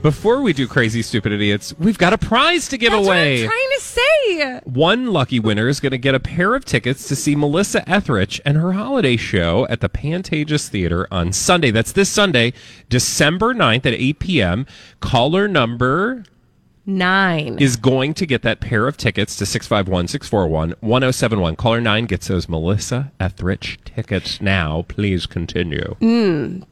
Before 0.04 0.42
we 0.42 0.52
do 0.52 0.68
crazy 0.68 1.00
stupid 1.00 1.32
idiots, 1.32 1.72
we've 1.78 1.96
got 1.96 2.12
a 2.12 2.18
prize 2.18 2.68
to 2.68 2.76
give 2.76 2.92
That's 2.92 3.06
away. 3.06 3.42
what 3.42 3.44
I'm 3.44 3.48
trying 3.48 3.70
to 3.70 3.80
say. 3.80 4.60
One 4.64 5.06
lucky 5.06 5.40
winner 5.40 5.66
is 5.66 5.80
going 5.80 5.92
to 5.92 5.98
get 5.98 6.14
a 6.14 6.20
pair 6.20 6.54
of 6.54 6.66
tickets 6.66 7.08
to 7.08 7.16
see 7.16 7.34
Melissa 7.34 7.88
Etheridge 7.88 8.38
and 8.44 8.58
her 8.58 8.72
holiday 8.74 9.16
show 9.16 9.66
at 9.70 9.80
the 9.80 9.88
Pantages 9.88 10.68
Theater 10.68 11.08
on 11.10 11.32
Sunday. 11.32 11.70
That's 11.70 11.92
this 11.92 12.10
Sunday, 12.10 12.52
December 12.90 13.54
9th 13.54 13.86
at 13.86 13.94
8 13.94 14.18
p.m. 14.18 14.66
Caller 15.00 15.48
number 15.48 16.24
Nine. 16.86 17.58
is 17.58 17.76
going 17.76 18.12
to 18.14 18.26
get 18.26 18.42
that 18.42 18.60
pair 18.60 18.86
of 18.86 18.96
tickets 18.96 19.36
to 19.36 19.46
651 19.46 20.08
641 20.08 20.74
1071. 20.80 21.56
Caller 21.56 21.80
9 21.80 22.04
gets 22.06 22.28
those 22.28 22.48
Melissa 22.48 23.10
Etheridge 23.18 23.78
tickets 23.84 24.40
now. 24.40 24.84
Please 24.88 25.24
continue. 25.26 25.96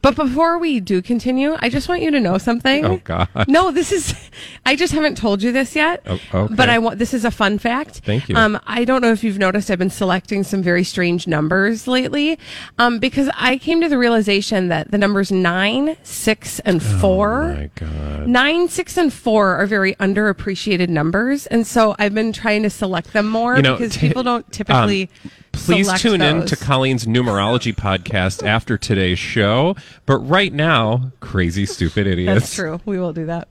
But 0.01 0.15
before 0.15 0.59
we 0.59 0.79
do 0.79 1.01
continue, 1.01 1.55
I 1.59 1.69
just 1.69 1.89
want 1.89 2.01
you 2.01 2.11
to 2.11 2.19
know 2.19 2.37
something. 2.37 2.85
Oh, 2.85 2.97
God. 3.03 3.27
No, 3.47 3.71
this 3.71 3.91
is. 3.91 4.13
I 4.65 4.75
just 4.75 4.93
haven't 4.93 5.17
told 5.17 5.41
you 5.41 5.51
this 5.51 5.75
yet. 5.75 6.03
Oh, 6.05 6.19
okay. 6.33 6.53
But 6.53 6.69
I 6.69 6.77
want. 6.77 6.99
This 6.99 7.13
is 7.13 7.25
a 7.25 7.31
fun 7.31 7.57
fact. 7.57 8.01
Thank 8.05 8.29
you. 8.29 8.35
Um, 8.35 8.59
I 8.67 8.85
don't 8.85 9.01
know 9.01 9.11
if 9.11 9.23
you've 9.23 9.39
noticed. 9.39 9.71
I've 9.71 9.79
been 9.79 9.89
selecting 9.89 10.43
some 10.43 10.61
very 10.61 10.83
strange 10.83 11.27
numbers 11.27 11.87
lately, 11.87 12.37
um, 12.77 12.99
because 12.99 13.29
I 13.35 13.57
came 13.57 13.81
to 13.81 13.89
the 13.89 13.97
realization 13.97 14.67
that 14.67 14.91
the 14.91 14.97
numbers 14.97 15.31
nine, 15.31 15.97
six, 16.03 16.59
and 16.59 16.83
four. 16.83 17.43
Oh, 17.43 17.55
my 17.55 17.69
God. 17.75 18.27
Nine, 18.27 18.67
six, 18.69 18.95
and 18.97 19.11
four 19.11 19.55
are 19.55 19.65
very 19.65 19.95
underappreciated 20.03 20.89
numbers, 20.89 21.47
and 21.47 21.65
so 21.65 21.95
I've 21.97 22.13
been 22.13 22.33
trying 22.33 22.63
to 22.63 22.69
select 22.69 23.13
them 23.13 23.27
more 23.29 23.55
You 23.55 23.61
know, 23.61 23.75
because 23.77 23.93
t- 23.95 24.07
people 24.07 24.23
don't 24.23 24.49
typically. 24.51 25.09
Um, 25.23 25.31
Please 25.53 25.85
select 25.85 26.01
tune 26.01 26.21
in 26.23 26.45
to 26.47 26.55
Colleen's 26.55 27.05
numerology 27.05 27.75
podcast 27.75 28.43
after 28.45 28.75
today's 28.75 29.19
show. 29.19 29.75
But 30.07 30.17
right 30.17 30.51
now, 30.51 31.11
crazy 31.19 31.67
stupid 31.67 32.07
idiots. 32.07 32.41
That's 32.41 32.55
true. 32.55 32.81
We 32.85 32.97
will 32.97 33.13
do 33.13 33.27
that. 33.27 33.47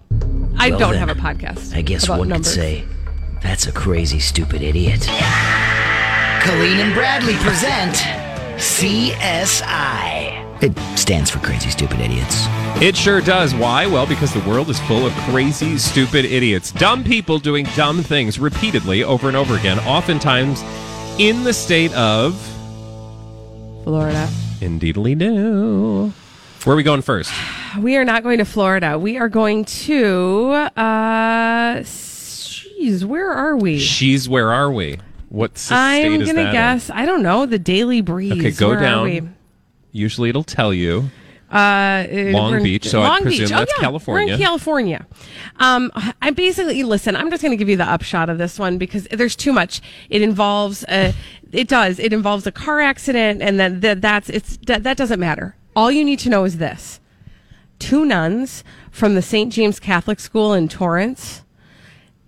I 0.58 0.70
Well, 0.70 0.78
don't 0.80 0.92
then, 0.94 1.08
have 1.08 1.16
a 1.16 1.20
podcast. 1.20 1.74
I 1.76 1.82
guess 1.82 2.04
about 2.06 2.18
one 2.18 2.28
numbers. 2.28 2.48
could 2.48 2.54
say, 2.60 2.84
that's 3.40 3.66
a 3.68 3.72
crazy, 3.72 4.18
stupid 4.18 4.62
idiot. 4.62 5.02
Colleen 6.42 6.80
and 6.80 6.92
Bradley 6.92 7.34
present 7.36 7.94
CSI. 8.58 10.21
It 10.62 10.78
stands 10.96 11.28
for 11.28 11.40
Crazy 11.40 11.70
Stupid 11.70 11.98
Idiots. 11.98 12.44
It 12.80 12.96
sure 12.96 13.20
does. 13.20 13.52
Why? 13.54 13.84
Well, 13.86 14.06
because 14.06 14.32
the 14.32 14.40
world 14.48 14.68
is 14.70 14.78
full 14.80 15.04
of 15.04 15.12
crazy, 15.28 15.76
stupid 15.76 16.24
idiots. 16.24 16.70
Dumb 16.70 17.02
people 17.02 17.38
doing 17.40 17.66
dumb 17.74 18.02
things 18.02 18.38
repeatedly 18.38 19.02
over 19.02 19.26
and 19.26 19.36
over 19.36 19.56
again, 19.56 19.80
oftentimes 19.80 20.62
in 21.18 21.42
the 21.42 21.52
state 21.52 21.92
of 21.94 22.34
Florida. 23.82 24.28
Indeedly 24.60 25.16
do. 25.16 26.12
Where 26.64 26.74
are 26.74 26.76
we 26.76 26.82
going 26.82 27.02
first? 27.02 27.32
We 27.80 27.96
are 27.96 28.04
not 28.04 28.22
going 28.22 28.36
to 28.36 28.44
Florida. 28.44 28.98
We 28.98 29.16
are 29.16 29.30
going 29.30 29.64
to 29.64 30.50
uh, 30.76 31.76
s- 31.78 32.66
Jeez, 32.78 33.02
where 33.02 33.30
are 33.30 33.56
we? 33.56 33.78
She's 33.78 34.28
where 34.28 34.52
are 34.52 34.70
we? 34.70 34.98
What 35.30 35.52
s- 35.54 35.62
state 35.62 35.74
I'm 36.04 36.20
is 36.20 36.28
gonna 36.28 36.42
that 36.42 36.48
in? 36.48 36.52
guess. 36.52 36.90
I 36.90 37.06
don't 37.06 37.22
know. 37.22 37.46
The 37.46 37.58
Daily 37.58 38.02
Breeze. 38.02 38.32
Okay, 38.32 38.50
go 38.50 38.68
Where 38.68 38.84
are 38.84 39.04
we? 39.04 39.20
down. 39.20 39.34
Usually 39.92 40.30
it'll 40.30 40.42
tell 40.42 40.72
you. 40.72 41.10
Uh, 41.50 42.06
Long 42.10 42.54
in- 42.54 42.62
Beach, 42.62 42.88
so 42.88 43.02
I 43.02 43.20
presume 43.20 43.44
Beach. 43.44 43.50
that's 43.50 43.70
oh, 43.72 43.74
yeah. 43.76 43.82
California. 43.82 44.26
We're 44.26 44.32
in 44.32 44.40
California. 44.40 45.06
Um, 45.56 45.92
I 46.22 46.30
basically 46.30 46.82
listen. 46.82 47.14
I'm 47.14 47.30
just 47.30 47.42
going 47.42 47.52
to 47.52 47.58
give 47.58 47.68
you 47.68 47.76
the 47.76 47.84
upshot 47.84 48.30
of 48.30 48.38
this 48.38 48.58
one 48.58 48.78
because 48.78 49.04
there's 49.10 49.36
too 49.36 49.52
much. 49.52 49.82
It 50.08 50.22
involves 50.22 50.82
a. 50.88 51.12
It 51.52 51.68
does. 51.68 51.98
It 51.98 52.14
involves 52.14 52.46
a 52.46 52.52
car 52.52 52.80
accident, 52.80 53.42
and 53.42 53.60
then 53.60 53.80
that 53.80 54.00
that's 54.00 54.30
it's 54.30 54.56
that, 54.66 54.82
that 54.84 54.96
doesn't 54.96 55.20
matter. 55.20 55.54
All 55.76 55.92
you 55.92 56.06
need 56.06 56.20
to 56.20 56.30
know 56.30 56.44
is 56.44 56.56
this: 56.56 57.00
two 57.78 58.06
nuns 58.06 58.64
from 58.90 59.14
the 59.14 59.22
St. 59.22 59.52
James 59.52 59.78
Catholic 59.78 60.20
School 60.20 60.54
in 60.54 60.68
Torrance. 60.68 61.42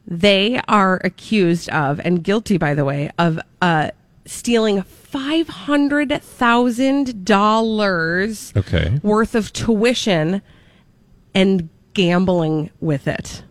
They 0.07 0.61
are 0.69 1.01
accused 1.03 1.71
of 1.71 1.99
and 2.05 2.23
guilty, 2.23 2.59
by 2.59 2.75
the 2.75 2.85
way, 2.85 3.11
of 3.19 3.41
uh, 3.63 3.91
stealing 4.27 4.83
five 4.83 5.49
hundred 5.49 6.11
thousand 6.23 7.25
dollars 7.25 8.53
Okay. 8.57 8.99
worth 9.03 9.35
of 9.35 9.53
tuition 9.53 10.43
and 11.35 11.69
gambling 11.95 12.71
with 12.81 13.07
it. 13.07 13.43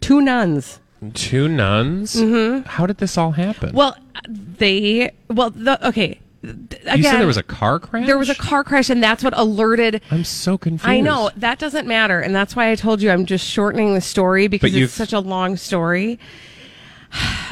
Two 0.00 0.20
nuns. 0.20 0.80
Two 1.14 1.48
nuns. 1.48 2.14
Mhm. 2.16 2.64
How 2.66 2.86
did 2.86 2.98
this 2.98 3.18
all 3.18 3.32
happen? 3.32 3.72
Well, 3.74 3.96
they 4.28 5.10
well 5.28 5.50
the 5.50 5.84
okay. 5.88 6.18
Again, 6.44 6.96
you 6.96 7.02
said 7.04 7.18
there 7.20 7.26
was 7.26 7.36
a 7.36 7.42
car 7.44 7.78
crash. 7.78 8.04
There 8.04 8.18
was 8.18 8.28
a 8.28 8.34
car 8.34 8.64
crash, 8.64 8.90
and 8.90 9.00
that's 9.00 9.22
what 9.22 9.32
alerted. 9.38 10.00
I'm 10.10 10.24
so 10.24 10.58
confused. 10.58 10.88
I 10.88 10.98
know 11.00 11.30
that 11.36 11.60
doesn't 11.60 11.86
matter, 11.86 12.18
and 12.18 12.34
that's 12.34 12.56
why 12.56 12.70
I 12.72 12.74
told 12.74 13.00
you 13.00 13.10
I'm 13.12 13.26
just 13.26 13.46
shortening 13.46 13.94
the 13.94 14.00
story 14.00 14.48
because 14.48 14.74
it's 14.74 14.92
such 14.92 15.12
a 15.12 15.20
long 15.20 15.56
story. 15.56 16.18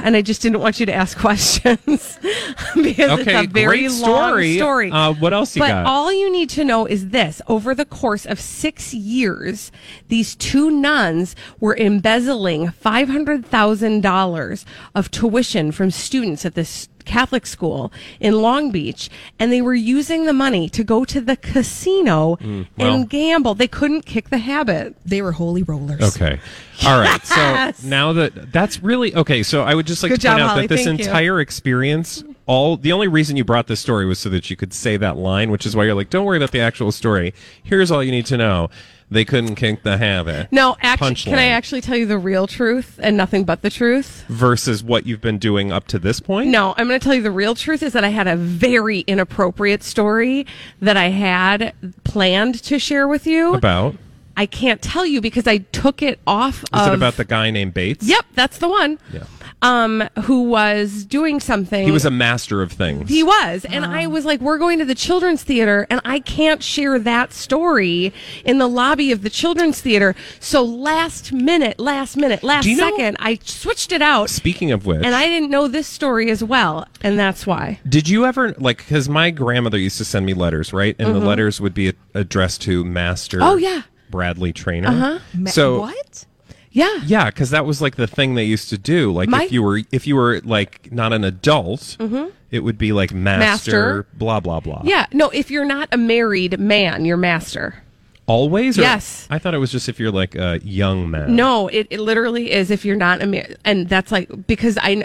And 0.03 0.17
I 0.17 0.23
just 0.23 0.41
didn't 0.41 0.61
want 0.61 0.81
you 0.81 0.87
to 0.87 0.95
ask 0.95 1.19
questions 1.19 2.19
because 2.75 3.21
Okay, 3.21 3.37
it's 3.41 3.47
a 3.49 3.51
very 3.51 3.81
great 3.81 3.91
long 3.91 4.31
story. 4.31 4.57
story. 4.57 4.91
Uh, 4.91 5.13
what 5.13 5.33
else 5.35 5.55
you 5.57 5.61
but 5.61 5.69
got? 5.69 5.87
all 5.87 6.11
you 6.13 6.33
need 6.33 6.49
to 6.51 6.65
know 6.65 6.87
is 6.87 7.09
this: 7.11 7.43
over 7.49 7.75
the 7.75 7.85
course 7.85 8.25
of 8.25 8.41
six 8.41 8.95
years, 8.95 9.71
these 10.09 10.35
two 10.35 10.71
nuns 10.71 11.37
were 11.61 11.77
embezzling 11.77 12.71
five 12.71 13.09
hundred 13.09 13.45
thousand 13.45 14.01
dollars 14.03 14.65
of 14.95 15.11
tuition 15.11 15.71
from 15.73 15.91
students 15.91 16.45
at 16.47 16.55
this 16.55 16.89
Catholic 17.05 17.47
school 17.47 17.93
in 18.21 18.41
Long 18.43 18.71
Beach, 18.71 19.09
and 19.39 19.53
they 19.53 19.63
were 19.63 19.75
using 19.75 20.27
the 20.27 20.33
money 20.33 20.69
to 20.71 20.85
go 20.85 21.05
to 21.05 21.21
the 21.21 21.37
casino 21.37 22.37
Mm, 22.41 22.67
well. 22.77 22.95
and 22.95 23.09
gamble. 23.11 23.55
They 23.55 23.69
couldn't 23.69 24.07
kick 24.07 24.31
the 24.31 24.39
habit. 24.39 24.97
They 25.05 25.23
were 25.23 25.33
holy 25.33 25.63
rollers. 25.63 26.17
Okay. 26.17 26.39
All 26.87 26.99
right. 26.99 27.21
Yes. 27.29 27.79
So 27.81 27.89
now 27.89 28.13
that 28.15 28.53
that's 28.53 28.83
really 28.83 29.15
okay. 29.15 29.43
So 29.43 29.63
I 29.63 29.75
would 29.75 29.87
just 29.87 30.03
like 30.03 30.11
Good 30.11 30.21
to 30.23 30.29
point 30.29 30.41
out 30.41 30.49
Holly. 30.51 30.67
that 30.67 30.75
this 30.75 30.85
Thank 30.87 31.01
you. 31.01 31.05
entire 31.07 31.41
experience, 31.41 32.25
all 32.47 32.77
the 32.77 32.93
only 32.93 33.09
reason 33.09 33.37
you 33.37 33.45
brought 33.45 33.67
this 33.67 33.81
story 33.81 34.07
was 34.07 34.19
so 34.19 34.29
that 34.31 34.49
you 34.51 34.57
could 34.57 34.73
say 34.73 34.97
that 34.97 35.17
line, 35.17 35.51
which 35.51 35.67
is 35.67 35.77
why 35.77 35.85
you're 35.85 35.95
like, 35.95 36.11
don't 36.11 36.25
worry 36.25 36.37
about 36.39 36.53
the 36.53 36.61
actual 36.61 36.91
story. 36.93 37.35
Here's 37.63 37.91
all 37.91 38.03
you 38.03 38.11
need 38.11 38.27
to 38.27 38.37
know. 38.39 38.71
They 39.11 39.25
couldn't 39.25 39.57
kick 39.57 39.83
the 39.83 39.99
habit. 39.99 40.53
No, 40.53 40.77
actually, 40.81 41.15
can 41.17 41.39
I 41.39 41.47
actually 41.47 41.81
tell 41.81 41.97
you 41.97 42.07
the 42.07 42.19
real 42.19 42.47
truth 42.47 43.01
and 43.03 43.17
nothing 43.17 43.45
but 43.45 43.63
the 43.63 43.71
truth? 43.71 44.25
Versus 44.29 44.85
what 44.85 45.05
you've 45.05 45.21
been 45.21 45.39
doing 45.39 45.73
up 45.73 45.89
to 45.89 45.99
this 45.99 46.21
point. 46.21 46.49
No, 46.51 46.75
I'm 46.77 46.87
going 46.87 46.99
to 47.01 47.03
tell 47.03 47.15
you 47.15 47.23
the 47.23 47.31
real 47.33 47.57
truth 47.57 47.83
is 47.83 47.93
that 47.93 48.05
I 48.05 48.11
had 48.11 48.29
a 48.29 48.37
very 48.37 49.01
inappropriate 49.01 49.83
story 49.83 50.47
that 50.81 50.97
I 50.97 51.09
had 51.09 51.75
planned 52.05 52.63
to 52.63 52.79
share 52.79 53.09
with 53.09 53.27
you. 53.27 53.55
About 53.55 53.97
I 54.37 54.47
can't 54.47 54.81
tell 54.81 55.05
you 55.05 55.21
because 55.21 55.47
I 55.47 55.59
took 55.59 56.03
it 56.03 56.19
off 56.27 56.63
is 56.63 56.69
of. 56.73 56.93
it 56.93 56.95
about 56.95 57.17
the 57.17 57.25
guy 57.25 57.51
named 57.51 57.75
Bates? 57.75 58.07
Yep, 58.07 58.25
that's 58.35 58.59
the 58.59 58.69
one. 58.69 58.99
Yeah. 59.13 59.25
Um, 59.63 60.09
who 60.23 60.45
was 60.45 61.05
doing 61.05 61.39
something. 61.39 61.85
He 61.85 61.91
was 61.91 62.07
a 62.07 62.11
master 62.11 62.63
of 62.63 62.73
things. 62.73 63.11
He 63.11 63.23
was. 63.23 63.67
And 63.67 63.85
I 63.85 64.07
was 64.07 64.25
like, 64.25 64.41
we're 64.41 64.57
going 64.59 64.79
to 64.79 64.87
the 64.87 64.95
children's 64.95 65.43
theater, 65.43 65.87
and 65.91 66.01
I 66.05 66.21
can't 66.21 66.63
share 66.63 66.99
that 66.99 67.35
story 67.35 68.13
in 68.45 68.57
the 68.59 68.67
lobby 68.69 69.13
of 69.13 69.21
the 69.23 69.29
children's 69.29 69.81
theater. 69.83 70.15
So 70.39 70.63
last 70.63 71.31
minute, 71.33 71.79
last 71.79 72.17
minute, 72.17 72.43
last 72.43 72.65
Do 72.65 72.71
you 72.71 72.77
know- 72.79 72.89
second, 72.91 73.19
I 73.21 73.39
switched 73.45 73.93
it 73.93 74.01
out. 74.01 74.31
Speaking 74.31 74.73
of 74.73 74.87
which, 74.87 75.05
And 75.05 75.15
I 75.15 75.27
didn't 75.27 75.51
know 75.51 75.69
this 75.69 75.87
story 75.87 76.31
as 76.31 76.43
well. 76.43 76.87
And 77.03 77.19
that's 77.19 77.47
why. 77.47 77.81
Did 77.87 78.09
you 78.09 78.25
ever 78.25 78.55
like? 78.59 78.79
Because 78.79 79.09
my 79.11 79.31
grandmother 79.31 79.77
used 79.79 79.99
to 79.99 80.05
send 80.07 80.25
me 80.25 80.33
letters, 80.33 80.73
right? 80.73 80.97
And 80.99 81.15
the 81.15 81.21
Mhm. 81.21 81.27
letters 81.27 81.61
would 81.61 81.75
be 81.75 81.91
a- 81.91 81.95
addressed 82.15 82.63
to 82.63 82.83
Master. 82.85 83.39
Oh, 83.43 83.57
yeah. 83.57 83.83
Bradley 84.11 84.53
Traynor. 84.53 84.89
Uh-huh. 84.89 85.19
Ma- 85.35 85.51
So 85.51 85.81
what? 85.81 86.25
Yeah. 86.73 87.01
yeah, 87.05 87.27
because 87.27 87.51
that 87.51 87.67
was 87.67 87.83
like 87.83 87.97
the 87.97 88.07
thing 88.07 88.35
they 88.37 88.45
used 88.45 88.69
to 88.71 88.79
do. 88.79 89.13
Like 89.13 89.29
My- 89.29 89.45
if 89.45 89.53
you 89.53 89.63
were 89.63 89.81
if 89.91 90.07
you 90.07 90.15
were 90.17 90.41
like 90.45 90.93
not 90.93 91.13
an 91.13 91.25
adult, 91.25 91.97
Mhm. 91.99 92.31
it 92.51 92.61
would 92.61 92.79
be 92.79 92.93
like 92.93 93.13
master, 93.13 93.71
Master. 93.73 94.07
blah 94.15 94.39
blah 94.41 94.61
blah. 94.61 94.83
Yeah. 94.85 95.07
No, 95.13 95.31
if 95.31 95.51
you're 95.51 95.65
not 95.65 95.89
a 95.93 95.97
married 95.97 96.61
man, 96.61 97.05
you're 97.05 97.17
master. 97.17 97.83
Always. 98.27 98.79
Or- 98.79 98.83
Yes. 98.83 99.27
I 99.31 99.41
thought 99.41 99.55
it 99.55 99.59
was 99.59 99.73
just 99.73 99.89
if 99.89 99.99
you're 99.99 100.13
like 100.13 100.37
a 100.37 100.61
young 100.63 101.11
man. 101.11 101.35
No, 101.35 101.67
it, 101.67 101.89
it 101.91 101.99
literally 101.99 102.53
is 102.53 102.71
if 102.71 102.85
you're 102.85 102.95
not 102.95 103.21
a 103.21 103.27
man, 103.27 103.57
and 103.65 103.89
that's 103.89 104.13
like 104.13 104.29
because 104.47 104.79
I 104.81 105.05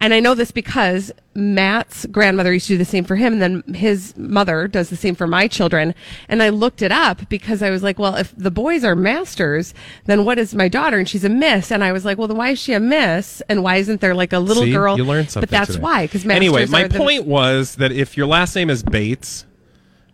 and 0.00 0.12
I 0.12 0.20
know 0.20 0.34
this 0.34 0.50
because 0.50 1.12
Matt's 1.34 2.06
grandmother 2.06 2.52
used 2.52 2.66
to 2.66 2.74
do 2.74 2.78
the 2.78 2.84
same 2.84 3.04
for 3.04 3.16
him, 3.16 3.34
and 3.34 3.42
then 3.42 3.74
his 3.74 4.16
mother 4.16 4.68
does 4.68 4.90
the 4.90 4.96
same 4.96 5.14
for 5.14 5.26
my 5.26 5.48
children. 5.48 5.94
And 6.28 6.42
I 6.42 6.48
looked 6.50 6.82
it 6.82 6.92
up 6.92 7.28
because 7.28 7.62
I 7.62 7.70
was 7.70 7.82
like, 7.82 7.98
well, 7.98 8.14
if 8.16 8.34
the 8.36 8.50
boys 8.50 8.84
are 8.84 8.94
masters, 8.94 9.74
then 10.06 10.24
what 10.24 10.38
is 10.38 10.54
my 10.54 10.68
daughter? 10.68 10.98
And 10.98 11.08
she's 11.08 11.24
a 11.24 11.28
miss. 11.28 11.70
And 11.72 11.82
I 11.82 11.92
was 11.92 12.04
like, 12.04 12.18
well, 12.18 12.28
then 12.28 12.36
why 12.36 12.50
is 12.50 12.58
she 12.58 12.72
a 12.72 12.80
miss? 12.80 13.40
And 13.48 13.62
why 13.62 13.76
isn't 13.76 14.00
there 14.00 14.14
like 14.14 14.32
a 14.32 14.38
little 14.38 14.64
See? 14.64 14.72
girl? 14.72 14.96
You 14.96 15.04
learned 15.04 15.30
something. 15.30 15.48
But 15.48 15.50
that's 15.50 15.72
today. 15.72 15.82
why 15.82 16.06
because 16.06 16.26
anyway, 16.26 16.66
my 16.66 16.88
point 16.88 17.26
was 17.26 17.76
that 17.76 17.92
if 17.92 18.16
your 18.16 18.26
last 18.26 18.54
name 18.54 18.70
is 18.70 18.82
Bates 18.82 19.44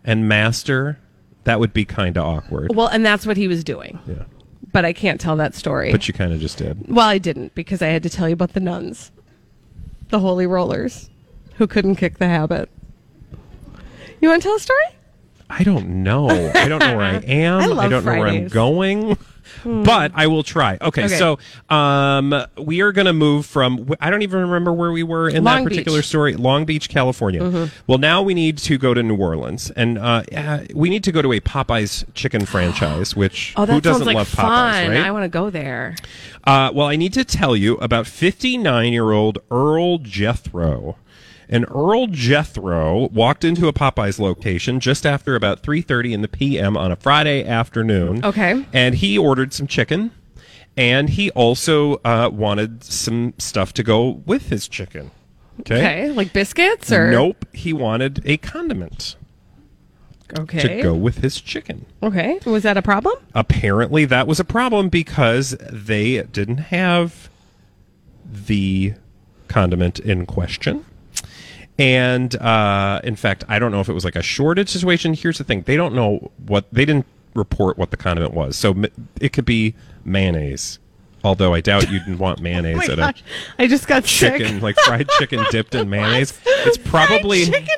and 0.03 0.27
Master, 0.27 0.99
that 1.43 1.59
would 1.59 1.73
be 1.73 1.85
kind 1.85 2.17
of 2.17 2.25
awkward. 2.25 2.75
Well, 2.75 2.87
and 2.87 3.05
that's 3.05 3.25
what 3.25 3.37
he 3.37 3.47
was 3.47 3.63
doing. 3.63 3.99
Yeah. 4.07 4.23
But 4.71 4.85
I 4.85 4.93
can't 4.93 5.19
tell 5.19 5.35
that 5.35 5.53
story. 5.53 5.91
But 5.91 6.07
you 6.07 6.13
kind 6.13 6.31
of 6.31 6.39
just 6.39 6.57
did. 6.57 6.87
Well, 6.87 7.07
I 7.07 7.17
didn't 7.17 7.53
because 7.55 7.81
I 7.81 7.87
had 7.87 8.03
to 8.03 8.09
tell 8.09 8.29
you 8.29 8.33
about 8.33 8.53
the 8.53 8.59
nuns, 8.61 9.11
the 10.11 10.19
holy 10.19 10.45
rollers, 10.45 11.09
who 11.55 11.65
couldn't 11.67 11.95
kick 11.95 12.17
the 12.19 12.27
habit. 12.27 12.69
You 14.21 14.29
want 14.29 14.43
to 14.43 14.47
tell 14.47 14.55
a 14.55 14.59
story? 14.59 14.79
I 15.49 15.63
don't 15.63 16.03
know. 16.03 16.29
I 16.29 16.67
don't 16.69 16.79
know 16.79 16.95
where 16.95 17.05
I 17.05 17.15
am. 17.27 17.59
I 17.61 17.65
love 17.65 17.89
don't 17.89 18.05
know 18.05 18.11
where 18.11 18.27
I'm 18.27 18.33
Fridays. 18.49 18.51
Going. 19.63 19.83
But 19.83 20.11
I 20.15 20.27
will 20.27 20.43
try. 20.43 20.77
Okay, 20.81 21.05
Okay. 21.05 21.17
so 21.17 21.39
um, 21.69 22.33
we 22.57 22.81
are 22.81 22.91
going 22.91 23.05
to 23.07 23.13
move 23.13 23.45
from. 23.45 23.93
I 23.99 24.09
don't 24.09 24.21
even 24.21 24.41
remember 24.41 24.73
where 24.73 24.91
we 24.91 25.03
were 25.03 25.29
in 25.29 25.43
Long 25.43 25.63
that 25.63 25.69
particular 25.69 25.99
Beach. 25.99 26.07
story. 26.07 26.35
Long 26.35 26.65
Beach, 26.65 26.89
California. 26.89 27.41
Mhm. 27.41 27.71
Well, 27.87 27.97
now 27.97 28.21
we 28.21 28.33
need 28.33 28.57
to 28.59 28.77
go 28.77 28.93
to 28.93 29.01
New 29.03 29.15
Orleans, 29.17 29.71
and 29.71 29.97
uh, 29.97 30.23
uh, 30.35 30.59
we 30.73 30.89
need 30.89 31.03
to 31.05 31.11
go 31.11 31.21
to 31.21 31.33
a 31.33 31.39
Popeyes 31.39 32.03
chicken 32.13 32.45
franchise. 32.45 33.15
Which 33.15 33.53
Oh, 33.57 33.65
that 33.65 33.73
who 33.73 33.81
doesn't 33.81 34.05
like 34.07 34.15
love 34.15 34.27
fun. 34.27 34.45
Popeyes, 34.45 34.89
right? 34.89 35.05
I 35.05 35.11
want 35.11 35.23
to 35.23 35.29
go 35.29 35.49
there. 35.49 35.95
Uh, 36.43 36.71
well, 36.73 36.87
I 36.87 36.95
need 36.95 37.13
to 37.13 37.23
tell 37.23 37.55
you 37.55 37.75
about 37.77 38.07
59 38.07 38.91
year 38.93 39.11
old 39.11 39.39
Earl 39.51 39.99
Jethro. 39.99 40.97
And 41.53 41.65
Earl 41.69 42.07
Jethro 42.07 43.09
walked 43.09 43.43
into 43.43 43.67
a 43.67 43.73
Popeyes 43.73 44.19
location 44.19 44.79
just 44.79 45.05
after 45.05 45.35
about 45.35 45.61
3:30 45.61 46.13
in 46.13 46.21
the 46.21 46.29
p.m. 46.29 46.77
on 46.77 46.91
a 46.91 46.95
Friday 46.95 47.45
afternoon. 47.45 48.23
Okay. 48.23 48.65
And 48.71 48.95
he 48.95 49.17
ordered 49.17 49.51
some 49.53 49.67
chicken, 49.67 50.11
and 50.77 51.09
he 51.09 51.29
also 51.31 51.95
uh, 52.05 52.29
wanted 52.31 52.83
some 52.85 53.33
stuff 53.37 53.73
to 53.73 53.83
go 53.83 54.21
with 54.25 54.47
his 54.49 54.67
chicken. 54.69 55.11
Okay. 55.59 55.75
Okay, 55.75 56.11
like 56.11 56.31
biscuits 56.31 56.91
or 56.91 57.11
Nope. 57.11 57.45
He 57.53 57.73
wanted 57.73 58.21
a 58.25 58.37
condiment 58.37 59.17
Okay. 60.39 60.77
to 60.77 60.81
go 60.81 60.93
with 60.95 61.17
his 61.17 61.41
chicken. 61.41 61.85
Okay, 62.01 62.39
was 62.45 62.63
that 62.63 62.77
a 62.77 62.81
problem? 62.81 63.13
apparently 63.35 64.05
that 64.05 64.25
was 64.25 64.39
a 64.39 64.45
problem 64.45 64.87
because 64.87 65.51
they 65.69 66.23
didn't 66.23 66.57
have 66.57 67.29
the 68.25 68.93
condiment 69.49 69.99
in 69.99 70.25
question. 70.25 70.85
And 71.79 72.35
uh, 72.35 73.01
in 73.03 73.15
fact, 73.15 73.43
I 73.47 73.57
don't 73.59 73.71
know 73.71 73.79
if 73.79 73.89
it 73.89 73.93
was 73.93 74.05
like 74.05 74.15
a 74.15 74.21
shortage 74.21 74.69
situation. 74.69 75.13
Here's 75.13 75.37
the 75.37 75.43
thing: 75.43 75.63
they 75.63 75.75
don't 75.75 75.95
know 75.95 76.31
what 76.45 76.65
they 76.71 76.85
didn't 76.85 77.05
report 77.33 77.77
what 77.77 77.91
the 77.91 77.97
condiment 77.97 78.33
was, 78.33 78.55
so 78.55 78.75
it 79.19 79.33
could 79.33 79.45
be 79.45 79.73
mayonnaise. 80.03 80.79
Although 81.23 81.53
I 81.53 81.61
doubt 81.61 81.89
you'd 81.91 82.19
want 82.19 82.39
mayonnaise 82.41 82.75
Oh 82.75 82.77
my 82.77 82.83
at 82.93 82.97
gosh, 83.15 83.23
a 83.57 83.61
I 83.63 83.67
just 83.67 83.87
got 83.87 84.03
chicken, 84.05 84.55
sick. 84.55 84.61
like 84.61 84.75
fried 84.77 85.07
chicken 85.19 85.43
dipped 85.51 85.75
in 85.75 85.89
mayonnaise. 85.89 86.37
It's 86.45 86.77
probably 86.77 87.45
fried 87.45 87.53
chicken 87.61 87.77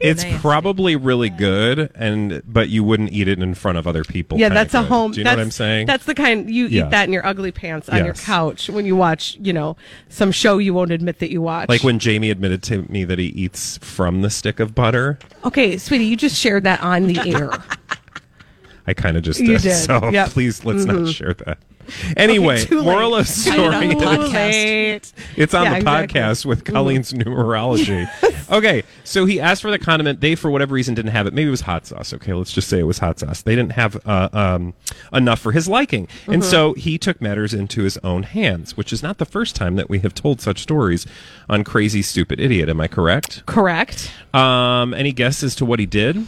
it's 0.00 0.24
probably 0.40 0.96
really 0.96 1.30
good, 1.30 1.90
and 1.94 2.42
but 2.46 2.68
you 2.68 2.82
wouldn't 2.84 3.12
eat 3.12 3.28
it 3.28 3.38
in 3.40 3.54
front 3.54 3.78
of 3.78 3.86
other 3.86 4.04
people. 4.04 4.38
yeah, 4.38 4.48
that's 4.48 4.74
a 4.74 4.80
good. 4.80 4.88
home. 4.88 5.12
Do 5.12 5.18
you 5.18 5.24
know 5.24 5.30
that's, 5.30 5.36
what 5.38 5.42
I'm 5.44 5.50
saying? 5.50 5.86
That's 5.86 6.04
the 6.04 6.14
kind 6.14 6.50
you 6.50 6.66
Yeah. 6.66 6.86
eat 6.86 6.90
that 6.90 7.06
in 7.06 7.12
your 7.12 7.24
ugly 7.26 7.52
pants 7.52 7.88
on 7.88 8.04
your 8.04 8.14
couch 8.14 8.68
when 8.70 8.86
you 8.86 8.96
watch, 8.96 9.36
you 9.40 9.52
know, 9.52 9.76
some 10.08 10.32
show 10.32 10.58
you 10.58 10.74
won't 10.74 10.90
admit 10.92 11.18
that 11.20 11.30
you 11.30 11.40
watch. 11.42 11.68
Like 11.68 11.82
when 11.84 11.98
Jamie 11.98 12.30
admitted 12.30 12.62
to 12.64 12.82
me 12.90 13.04
that 13.04 13.18
he 13.18 13.26
eats 13.26 13.78
from 13.78 14.22
the 14.22 14.30
stick 14.30 14.60
of 14.60 14.74
butter. 14.74 15.18
Okay, 15.44 15.76
sweetie, 15.78 16.04
you 16.06 16.16
just 16.16 16.36
shared 16.36 16.64
that 16.64 16.80
on 16.82 17.06
the 17.06 17.20
air. 17.34 17.50
I 18.86 18.92
kind 18.94 19.16
of 19.16 19.22
just 19.22 19.38
did. 19.40 19.62
did. 19.62 19.74
So 19.74 20.10
Yep. 20.10 20.30
please 20.30 20.64
let's 20.64 20.84
Mhm. 20.84 21.04
not 21.04 21.12
share 21.14 21.34
that. 21.34 21.58
Anyway, 22.16 22.64
too 22.64 22.78
late. 22.78 22.84
moral 22.84 23.14
of 23.14 23.26
Too 23.26 23.32
story. 23.32 23.72
podcast. 23.94 24.32
late. 24.32 25.12
It's 25.36 25.54
on 25.54 25.64
Yeah, 25.64 25.70
the 25.70 25.76
exactly. 25.78 26.20
podcast 26.20 26.44
with 26.46 26.64
Colleen's 26.64 27.12
numerology. 27.12 28.08
okay, 28.50 28.82
so 29.04 29.24
he 29.26 29.40
asked 29.40 29.62
for 29.62 29.70
the 29.70 29.78
condiment. 29.78 30.20
They, 30.20 30.34
for 30.34 30.50
whatever 30.50 30.74
reason, 30.74 30.94
didn't 30.94 31.10
have 31.12 31.26
it. 31.26 31.34
Maybe 31.34 31.48
it 31.48 31.50
was 31.50 31.62
hot 31.62 31.86
sauce. 31.86 32.12
Okay, 32.14 32.32
let's 32.32 32.52
just 32.52 32.68
say 32.68 32.78
it 32.78 32.84
was 32.84 32.98
hot 32.98 33.18
sauce. 33.18 33.42
They 33.42 33.54
didn't 33.56 33.72
have 33.72 33.96
uh, 34.06 34.28
um, 34.32 34.74
enough 35.12 35.40
for 35.40 35.52
his 35.52 35.68
liking, 35.68 36.08
and 36.26 36.44
so 36.44 36.72
he 36.74 36.98
took 36.98 37.20
matters 37.20 37.52
into 37.54 37.82
his 37.82 37.98
own 37.98 38.22
hands, 38.22 38.76
which 38.76 38.92
is 38.92 39.02
not 39.02 39.18
the 39.18 39.24
first 39.26 39.56
time 39.56 39.76
that 39.76 39.88
we 39.90 39.98
have 40.00 40.14
told 40.14 40.40
such 40.40 40.60
stories 40.60 41.06
on 41.48 41.64
Crazy 41.64 42.02
Stupid 42.02 42.40
Idiot. 42.40 42.68
Am 42.68 42.80
I 42.80 42.88
correct? 42.88 43.44
Correct. 43.46 44.10
Um, 44.32 44.94
any 44.94 45.12
guess 45.12 45.42
as 45.42 45.54
to 45.56 45.64
what 45.64 45.78
he 45.78 45.86
did? 45.86 46.26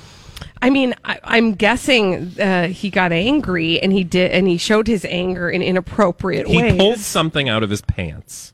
I 0.63 0.71
mean, 0.71 0.95
I, 1.05 1.19
I'm 1.25 1.55
guessing 1.55 2.33
uh, 2.41 2.69
he 2.69 2.91
got 2.91 3.13
angry 3.13 3.81
and 3.81 3.93
he 3.93 4.05
did, 4.05 4.31
and 4.33 4.49
he 4.49 4.57
showed 4.59 4.87
his 4.87 5.05
anger 5.05 5.49
in 5.51 5.63
inappropriate 5.63 6.47
He 6.47 6.57
ways. 6.57 6.73
He 6.73 6.79
pulled 6.79 6.99
something 6.99 7.49
out 7.49 7.63
of 7.63 7.71
his 7.71 7.83
pants. 7.83 8.53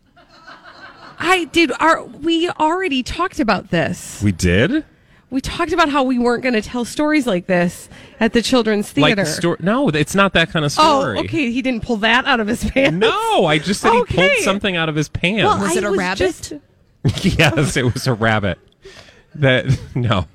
I 1.18 1.44
did. 1.52 1.70
Our 1.78 2.02
we 2.04 2.48
already 2.50 3.02
talked 3.02 3.38
about 3.40 3.70
this. 3.70 4.20
We 4.22 4.32
did. 4.32 4.84
We 5.30 5.40
talked 5.40 5.72
about 5.72 5.88
how 5.88 6.02
we 6.02 6.18
weren't 6.18 6.42
going 6.42 6.54
to 6.54 6.60
tell 6.60 6.84
stories 6.84 7.26
like 7.26 7.46
this 7.46 7.88
at 8.20 8.34
the 8.34 8.42
children's 8.42 8.90
theater. 8.90 9.08
Like 9.08 9.16
the 9.16 9.24
story? 9.24 9.56
No, 9.60 9.88
it's 9.88 10.14
not 10.14 10.34
that 10.34 10.50
kind 10.50 10.62
of 10.64 10.74
Oh, 10.76 11.00
story. 11.00 11.18
okay. 11.20 11.50
He 11.50 11.62
didn't 11.62 11.84
pull 11.84 11.96
that 11.98 12.26
out 12.26 12.40
of 12.40 12.48
his 12.48 12.62
pants. 12.68 12.98
No, 12.98 13.46
I 13.46 13.58
just 13.58 13.80
said 13.80 13.92
he 13.94 14.04
pulled 14.14 14.30
something 14.42 14.76
out 14.76 14.90
of 14.90 14.94
his 14.94 15.08
pants. 15.08 15.44
Well, 15.44 15.58
Was 15.58 15.70
I 15.74 15.78
it 15.78 15.84
a 15.84 15.90
rabbit? 15.92 16.18
just- 16.18 16.52
yes, 17.38 17.76
it 17.78 17.94
was 17.94 18.06
a 18.06 18.12
rabbit. 18.12 18.58
That 19.36 19.66
no, 19.94 20.26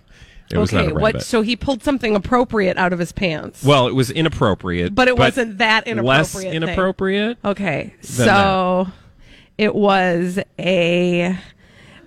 it 0.52 0.58
was 0.58 0.74
okay. 0.74 0.84
not 0.84 0.92
a 0.92 0.96
rabbit. 0.96 1.02
What? 1.16 1.24
So 1.24 1.42
he 1.42 1.56
pulled 1.56 1.84
something 1.84 2.16
appropriate 2.16 2.78
out 2.78 2.94
of 2.94 3.00
his 3.00 3.12
pants. 3.12 3.64
well, 3.64 3.88
it 3.88 3.96
was 3.96 4.10
inappropriate, 4.12 4.96
But 4.96 5.08
it 5.08 5.18
wasn't 5.18 5.58
that 5.60 5.86
Less 5.88 6.36
inappropriate 6.36 6.42
thing. 6.44 6.64
inappropriate. 6.64 7.38
Okay, 7.44 7.94
so 8.02 8.88
it 9.58 9.76
was 9.76 10.40
a 10.60 11.38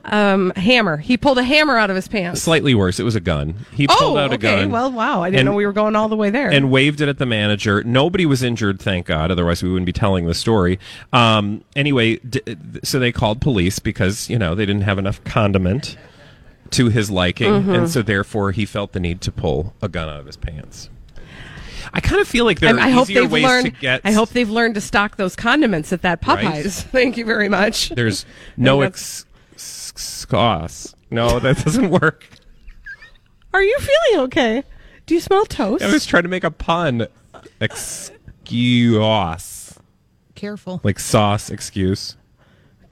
um, 0.04 0.50
hammer. 0.56 0.96
He 0.96 1.16
pulled 1.16 1.38
a 1.38 1.42
hammer 1.42 1.76
out 1.76 1.90
of 1.90 1.96
his 1.96 2.08
pants. 2.08 2.40
Slightly 2.40 2.74
worse. 2.74 2.98
It 2.98 3.02
was 3.02 3.16
a 3.16 3.20
gun. 3.20 3.66
He 3.72 3.86
pulled 3.86 4.16
oh, 4.16 4.16
out 4.16 4.32
a 4.32 4.38
gun. 4.38 4.52
okay. 4.54 4.62
gun. 4.62 4.70
Well, 4.70 4.90
wow. 4.92 5.22
I 5.22 5.28
didn't 5.30 5.40
And- 5.40 5.46
know 5.50 5.54
we 5.54 5.66
were 5.66 5.72
going 5.72 5.94
all 5.94 6.08
the 6.08 6.16
way 6.16 6.30
there. 6.30 6.50
and 6.50 6.70
waved 6.70 7.00
it 7.00 7.08
at 7.08 7.18
the 7.18 7.26
manager. 7.26 7.82
Nobody 7.84 8.24
was 8.24 8.42
injured, 8.42 8.80
thank 8.80 9.06
God. 9.06 9.30
Otherwise, 9.30 9.62
we 9.62 9.68
wouldn't 9.68 9.86
be 9.86 9.92
telling 9.92 10.26
the 10.26 10.34
story. 10.34 10.78
Um, 11.12 11.62
anyway, 11.76 12.16
d- 12.16 12.40
so 12.82 12.98
they 12.98 13.12
called 13.12 13.40
police 13.40 13.78
because 13.78 14.30
you 14.30 14.38
know 14.38 14.54
they 14.54 14.64
didn't 14.64 14.82
have 14.82 14.98
enough 14.98 15.22
condiment 15.24 15.96
to 16.72 16.88
his 16.88 17.10
liking, 17.10 17.52
Mm-hmm. 17.52 17.74
and 17.74 17.90
so 17.90 18.02
therefore 18.02 18.52
he 18.52 18.64
felt 18.66 18.92
the 18.92 19.00
need 19.00 19.20
to 19.22 19.32
pull 19.32 19.74
a 19.82 19.88
gun 19.88 20.08
out 20.08 20.20
of 20.20 20.26
his 20.26 20.36
pants. 20.36 20.88
I 21.92 22.00
kind 22.00 22.20
of 22.20 22.28
feel 22.28 22.44
like 22.44 22.60
there 22.60 22.70
And 22.70 22.78
are 22.78 22.86
I 22.86 22.90
hope 22.90 23.04
easier 23.10 23.22
they've 23.22 23.32
ways 23.32 23.42
learned. 23.44 23.64
to 23.66 23.70
get. 23.72 24.00
I 24.04 24.12
hope 24.12 24.28
they've 24.30 24.48
learned 24.48 24.74
to 24.76 24.80
stock 24.80 25.16
those 25.16 25.34
condiments 25.34 25.92
at 25.92 26.02
that 26.02 26.24
Right. 26.26 26.44
Popeyes. 26.64 26.82
Thank 26.92 27.16
you 27.16 27.24
very 27.24 27.48
much. 27.48 27.88
there's 27.90 28.24
no 28.56 28.80
that's- 28.80 29.24
ex- 29.52 29.92
ex- 29.94 30.26
sauce. 30.28 30.94
No, 31.10 31.40
that 31.40 31.64
doesn't 31.64 31.90
work. 32.00 32.28
Are 33.52 33.62
you 33.62 33.76
feeling 33.80 34.24
okay? 34.26 34.62
Do 35.06 35.14
you 35.14 35.20
smell 35.20 35.44
toast? 35.46 35.82
I 35.82 35.92
was 35.92 36.06
trying 36.06 36.22
to 36.22 36.28
make 36.28 36.44
a 36.44 36.52
pun. 36.52 37.08
Excuse. 37.60 38.14
Careful. 40.36 40.80
Like 40.84 41.00
sauce 41.00 41.50
excuse. 41.50 42.16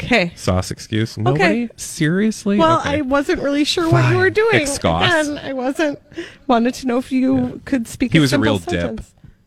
Okay. 0.02 0.32
Sauce 0.36 0.70
excuse. 0.70 1.16
Nobody? 1.18 1.68
Seriously? 1.76 2.58
Well, 2.58 2.80
Okay. 2.80 2.98
I 2.98 3.00
wasn't 3.02 3.42
really 3.42 3.64
sure 3.64 3.90
what 3.90 4.10
you 4.10 4.18
were 4.18 4.30
doing, 4.30 4.60
Excuse. 4.60 4.84
and 4.84 5.38
I 5.38 5.52
wasn't 5.52 5.98
wanted 6.46 6.74
to 6.74 6.86
know 6.86 6.98
if 6.98 7.10
you 7.12 7.60
could 7.64 7.86
speak. 7.88 8.12
He 8.12 8.18
a 8.18 8.20
was 8.20 8.30
a 8.32 8.34
simple 8.36 8.44
real 8.44 8.58
dip. 8.58 9.00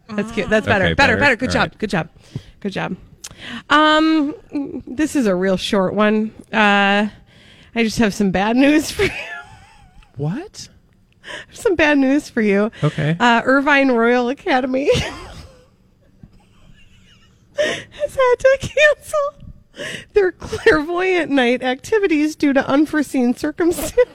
That's 0.09 0.31
cute. 0.31 0.49
That's 0.49 0.65
better. 0.65 0.85
Okay, 0.85 0.93
better. 0.93 1.15
better. 1.15 1.17
Better. 1.17 1.35
Good 1.37 1.51
job. 1.51 1.69
right. 1.71 1.77
Good 1.79 1.89
job. 1.89 2.09
Good 2.59 2.73
job. 2.73 2.97
Um, 3.69 4.35
this 4.85 5.15
is 5.15 5.25
a 5.25 5.33
real 5.35 5.57
short 5.57 5.93
one. 5.93 6.31
Uh, 6.51 7.07
I 7.73 7.83
just 7.83 7.97
have 7.99 8.13
some 8.13 8.31
bad 8.31 8.55
news 8.57 8.91
for 8.91 9.03
you. 9.03 9.09
What? 10.17 10.67
some 11.53 11.75
bad 11.75 11.97
news 11.97 12.29
for 12.29 12.41
you. 12.41 12.69
Okay. 12.83 13.15
Uh, 13.19 13.41
Irvine 13.45 13.89
Royal 13.91 14.27
Academy 14.29 14.89
has 17.55 18.15
had 18.15 18.35
to 18.39 18.57
cancel 18.59 19.50
their 20.13 20.31
clairvoyant 20.31 21.31
night 21.31 21.63
activities 21.63 22.35
due 22.35 22.53
to 22.53 22.67
unforeseen 22.67 23.33
circumstances. 23.33 23.97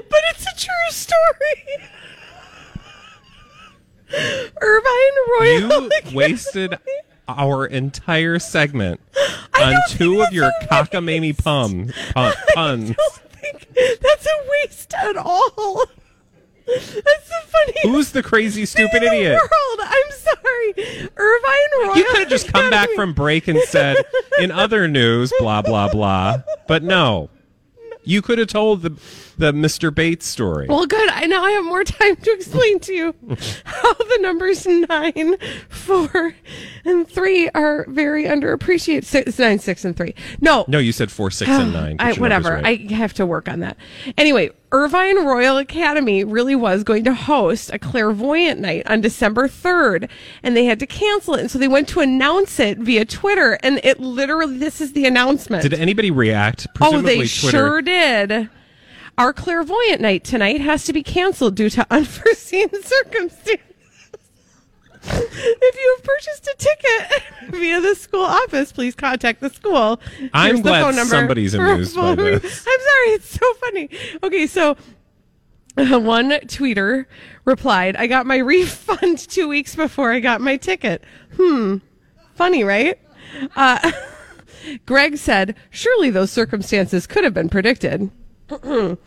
But 0.08 0.20
it's 0.30 0.46
a 0.46 0.56
true 0.56 0.90
story. 0.90 1.86
Irvine 4.60 5.16
Royal 5.38 5.60
You 5.60 5.66
Academy. 5.86 6.16
wasted 6.16 6.78
our 7.28 7.64
entire 7.66 8.40
segment 8.40 9.00
on 9.60 9.74
two 9.88 10.20
of 10.20 10.32
your 10.32 10.50
cockamamie 10.62 11.38
pum, 11.38 11.92
pun, 12.12 12.32
puns. 12.54 12.90
I 12.90 12.94
don't 12.94 13.12
think 13.30 14.00
that's 14.00 14.26
a 14.26 14.48
waste 14.50 14.92
at 14.94 15.16
all. 15.16 15.84
That's 17.82 17.84
the 17.84 17.92
funniest. 17.92 17.96
Who's 17.96 18.12
the 18.12 18.22
crazy 18.22 18.66
stupid 18.66 18.90
thing 19.00 19.02
in 19.04 19.10
the 19.10 19.16
idiot? 19.16 19.40
World. 19.40 19.80
I'm 19.82 20.10
sorry, 20.10 21.08
Irvine 21.16 21.82
Royal. 21.82 21.96
You 21.96 22.04
could 22.04 22.18
have 22.20 22.28
just 22.28 22.52
come 22.52 22.70
back 22.70 22.88
from 22.94 23.12
break 23.12 23.48
and 23.48 23.58
said, 23.60 23.96
in 24.38 24.50
other 24.50 24.88
news, 24.88 25.32
blah, 25.38 25.62
blah, 25.62 25.88
blah. 25.90 26.42
But 26.68 26.82
no. 26.82 27.30
You 28.02 28.22
could 28.22 28.38
have 28.38 28.48
told 28.48 28.80
the, 28.80 28.98
the 29.40 29.52
Mr. 29.52 29.92
Bates 29.92 30.26
story. 30.26 30.66
Well, 30.68 30.86
good. 30.86 31.08
I 31.10 31.26
now 31.26 31.42
I 31.42 31.50
have 31.52 31.64
more 31.64 31.82
time 31.84 32.14
to 32.16 32.30
explain 32.32 32.78
to 32.80 32.92
you 32.92 33.14
how 33.64 33.94
the 33.94 34.18
numbers 34.20 34.66
nine, 34.66 35.36
four, 35.68 36.34
and 36.84 37.08
three 37.08 37.48
are 37.50 37.86
very 37.88 38.24
underappreciated. 38.24 39.04
Six, 39.04 39.38
nine, 39.38 39.58
six, 39.58 39.84
and 39.84 39.96
three. 39.96 40.14
No, 40.40 40.64
no, 40.68 40.78
you 40.78 40.92
said 40.92 41.10
four, 41.10 41.30
six, 41.30 41.50
and 41.50 41.72
nine. 41.80 41.96
I, 41.98 42.12
whatever. 42.14 42.50
right. 42.54 42.88
I 42.90 42.94
have 42.94 43.14
to 43.14 43.26
work 43.26 43.48
on 43.48 43.60
that. 43.60 43.76
Anyway, 44.16 44.50
Irvine 44.72 45.24
Royal 45.24 45.56
Academy 45.58 46.22
really 46.22 46.54
was 46.54 46.84
going 46.84 47.02
to 47.04 47.14
host 47.14 47.70
a 47.72 47.78
clairvoyant 47.78 48.60
night 48.60 48.86
on 48.86 49.00
December 49.00 49.48
3rd, 49.48 50.08
and 50.42 50.56
they 50.56 50.64
had 50.64 50.78
to 50.80 50.86
cancel 50.86 51.34
it. 51.34 51.40
And 51.40 51.50
so 51.50 51.58
they 51.58 51.66
went 51.66 51.88
to 51.88 52.00
announce 52.00 52.60
it 52.60 52.78
via 52.78 53.04
Twitter, 53.04 53.58
and 53.62 53.80
it 53.82 53.98
literally, 53.98 54.58
this 54.58 54.80
is 54.80 54.92
the 54.92 55.06
announcement. 55.06 55.62
Did 55.62 55.74
anybody 55.74 56.10
react? 56.10 56.66
oh, 56.80 57.00
they 57.02 57.16
Twitter. 57.16 57.28
sure 57.28 57.82
did. 57.82 58.48
Our 59.20 59.34
clairvoyant 59.34 60.00
night 60.00 60.24
tonight 60.24 60.62
has 60.62 60.84
to 60.84 60.94
be 60.94 61.02
canceled 61.02 61.54
due 61.54 61.68
to 61.68 61.86
unforeseen 61.90 62.70
circumstances. 62.82 63.58
if 65.02 65.76
you 65.76 65.96
have 65.98 66.04
purchased 66.04 66.46
a 66.46 66.56
ticket 66.56 67.22
via 67.60 67.82
the 67.82 67.94
school 67.96 68.24
office, 68.24 68.72
please 68.72 68.94
contact 68.94 69.42
the 69.42 69.50
school. 69.50 70.00
I'm 70.32 70.54
Here's 70.54 70.62
glad 70.62 70.84
phone 70.84 70.96
number 70.96 71.16
somebody's 71.16 71.52
amused 71.52 71.94
by 71.94 72.14
this. 72.14 72.42
I'm 72.66 72.80
sorry, 72.80 73.08
it's 73.08 73.28
so 73.28 73.54
funny. 73.56 73.90
Okay, 74.22 74.46
so 74.46 74.78
uh, 75.76 76.00
one 76.00 76.30
tweeter 76.30 77.04
replied, 77.44 77.96
I 77.96 78.06
got 78.06 78.24
my 78.24 78.38
refund 78.38 79.18
two 79.18 79.48
weeks 79.48 79.76
before 79.76 80.12
I 80.12 80.20
got 80.20 80.40
my 80.40 80.56
ticket. 80.56 81.04
Hmm. 81.36 81.76
Funny, 82.36 82.64
right? 82.64 82.98
Uh, 83.54 83.92
Greg 84.86 85.18
said, 85.18 85.56
surely 85.68 86.08
those 86.08 86.30
circumstances 86.30 87.06
could 87.06 87.24
have 87.24 87.34
been 87.34 87.50
predicted. 87.50 88.10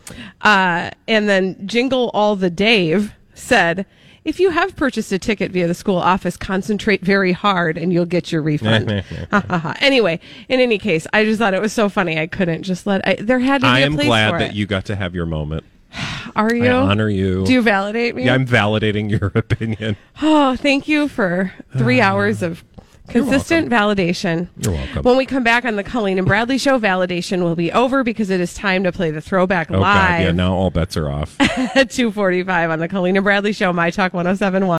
uh, 0.42 0.90
and 1.08 1.28
then 1.28 1.66
Jingle 1.66 2.10
All 2.14 2.36
the 2.36 2.50
Dave 2.50 3.12
said, 3.34 3.86
if 4.24 4.40
you 4.40 4.50
have 4.50 4.74
purchased 4.74 5.12
a 5.12 5.18
ticket 5.18 5.52
via 5.52 5.66
the 5.66 5.74
school 5.74 5.98
office, 5.98 6.36
concentrate 6.36 7.02
very 7.02 7.32
hard 7.32 7.76
and 7.76 7.92
you'll 7.92 8.06
get 8.06 8.32
your 8.32 8.42
refund. 8.50 9.04
Anyway, 9.80 10.18
in 10.48 10.60
any 10.60 10.78
case, 10.78 11.06
I 11.12 11.24
just 11.24 11.38
thought 11.38 11.52
it 11.54 11.60
was 11.60 11.72
so 11.72 11.88
funny. 11.88 12.18
I 12.18 12.26
couldn't 12.26 12.62
just 12.62 12.86
let, 12.86 13.06
I, 13.06 13.16
there 13.16 13.38
had 13.38 13.60
to 13.60 13.66
be 13.66 13.70
I 13.70 13.80
a 13.80 13.86
am 13.86 13.96
glad 13.96 14.32
that 14.40 14.50
it. 14.50 14.54
you 14.54 14.66
got 14.66 14.86
to 14.86 14.96
have 14.96 15.14
your 15.14 15.26
moment. 15.26 15.64
Are 16.36 16.54
you? 16.54 16.66
I 16.66 16.72
honor 16.72 17.08
you. 17.08 17.44
Do 17.44 17.52
you 17.52 17.62
validate 17.62 18.14
me? 18.16 18.24
Yeah, 18.24 18.34
I'm 18.34 18.46
validating 18.46 19.10
your 19.10 19.30
opinion. 19.34 19.96
Oh, 20.22 20.56
thank 20.56 20.88
you 20.88 21.08
for 21.08 21.52
three 21.76 22.00
hours 22.08 22.42
of 22.42 22.64
consistent 23.08 23.68
validation. 23.70 24.48
You're 24.58 24.74
welcome. 24.74 25.02
When 25.02 25.16
we 25.16 25.26
come 25.26 25.44
back 25.44 25.64
on 25.64 25.76
the 25.76 25.84
Colleen 25.84 26.18
and 26.18 26.26
Bradley 26.26 26.58
show, 26.58 26.78
validation 26.78 27.42
will 27.42 27.56
be 27.56 27.70
over 27.72 28.02
because 28.04 28.30
it 28.30 28.40
is 28.40 28.54
time 28.54 28.84
to 28.84 28.92
play 28.92 29.10
the 29.10 29.20
throwback 29.20 29.70
Oh, 29.70 29.80
God. 29.80 30.20
Yeah, 30.22 30.32
now 30.32 30.54
all 30.54 30.70
bets 30.70 30.96
are 30.96 31.08
off. 31.10 31.40
at 31.40 31.90
245 31.90 32.70
on 32.70 32.78
the 32.78 32.88
Colleen 32.88 33.16
and 33.16 33.24
Bradley 33.24 33.52
show, 33.52 33.72
My 33.72 33.90
Talk 33.90 34.14
1071. 34.14 34.78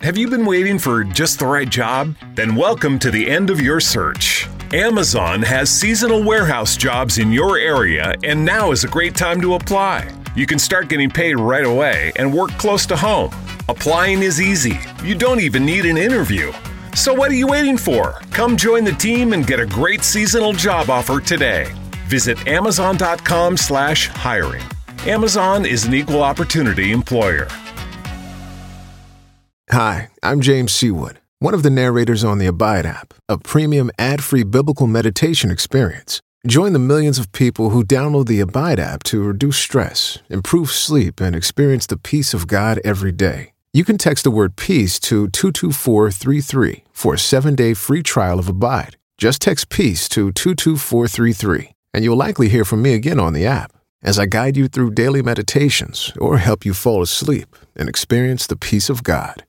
Have 0.00 0.18
you 0.18 0.28
been 0.28 0.44
waiting 0.44 0.78
for 0.80 1.04
just 1.04 1.38
the 1.38 1.46
right 1.46 1.68
job? 1.68 2.16
Then 2.34 2.56
welcome 2.56 2.98
to 2.98 3.10
the 3.10 3.30
end 3.30 3.50
of 3.50 3.60
your 3.60 3.78
search. 3.78 4.48
Amazon 4.72 5.42
has 5.42 5.70
seasonal 5.70 6.24
warehouse 6.24 6.76
jobs 6.76 7.18
in 7.18 7.30
your 7.30 7.56
area, 7.58 8.14
and 8.24 8.44
now 8.44 8.72
is 8.72 8.82
a 8.84 8.88
great 8.88 9.14
time 9.14 9.40
to 9.40 9.54
apply. 9.54 10.10
You 10.34 10.46
can 10.46 10.58
start 10.58 10.88
getting 10.88 11.10
paid 11.10 11.34
right 11.36 11.64
away 11.64 12.10
and 12.16 12.32
work 12.32 12.50
close 12.52 12.84
to 12.86 12.96
home. 12.96 13.32
Applying 13.68 14.22
is 14.22 14.40
easy. 14.40 14.78
You 15.04 15.14
don't 15.14 15.40
even 15.40 15.64
need 15.64 15.84
an 15.84 15.96
interview. 15.98 16.52
So 16.94 17.14
what 17.14 17.30
are 17.30 17.34
you 17.34 17.46
waiting 17.46 17.78
for? 17.78 18.20
Come 18.30 18.56
join 18.56 18.84
the 18.84 18.92
team 18.92 19.32
and 19.32 19.46
get 19.46 19.60
a 19.60 19.66
great 19.66 20.02
seasonal 20.02 20.52
job 20.52 20.90
offer 20.90 21.20
today. 21.20 21.72
Visit 22.06 22.46
amazon.com 22.46 23.56
slash 23.56 24.08
hiring. 24.08 24.62
Amazon 25.06 25.64
is 25.64 25.84
an 25.86 25.94
equal 25.94 26.22
opportunity 26.22 26.92
employer. 26.92 27.48
Hi, 29.70 30.10
I'm 30.22 30.42
James 30.42 30.70
Seawood, 30.72 31.16
one 31.38 31.54
of 31.54 31.62
the 31.62 31.70
narrators 31.70 32.22
on 32.22 32.36
the 32.36 32.46
Abide 32.46 32.84
app, 32.84 33.14
a 33.26 33.38
premium 33.38 33.90
ad 33.98 34.22
free 34.22 34.42
biblical 34.42 34.86
meditation 34.86 35.50
experience. 35.50 36.20
Join 36.46 36.74
the 36.74 36.78
millions 36.78 37.18
of 37.18 37.32
people 37.32 37.70
who 37.70 37.82
download 37.82 38.26
the 38.26 38.40
Abide 38.40 38.78
app 38.78 39.02
to 39.04 39.22
reduce 39.22 39.56
stress, 39.56 40.18
improve 40.28 40.70
sleep, 40.70 41.20
and 41.22 41.34
experience 41.34 41.86
the 41.86 41.96
peace 41.96 42.34
of 42.34 42.46
God 42.46 42.80
every 42.84 43.12
day. 43.12 43.51
You 43.74 43.84
can 43.84 43.96
text 43.96 44.24
the 44.24 44.30
word 44.30 44.56
peace 44.56 45.00
to 45.00 45.28
22433 45.28 46.84
for 46.92 47.14
a 47.14 47.18
seven 47.18 47.54
day 47.54 47.72
free 47.72 48.02
trial 48.02 48.38
of 48.38 48.46
Abide. 48.46 48.98
Just 49.16 49.40
text 49.40 49.70
peace 49.70 50.10
to 50.10 50.30
22433, 50.30 51.72
and 51.94 52.04
you'll 52.04 52.14
likely 52.14 52.50
hear 52.50 52.66
from 52.66 52.82
me 52.82 52.92
again 52.92 53.18
on 53.18 53.32
the 53.32 53.46
app 53.46 53.72
as 54.02 54.18
I 54.18 54.26
guide 54.26 54.58
you 54.58 54.68
through 54.68 54.90
daily 54.90 55.22
meditations 55.22 56.12
or 56.18 56.36
help 56.36 56.66
you 56.66 56.74
fall 56.74 57.00
asleep 57.00 57.56
and 57.74 57.88
experience 57.88 58.46
the 58.46 58.56
peace 58.56 58.90
of 58.90 59.04
God. 59.04 59.44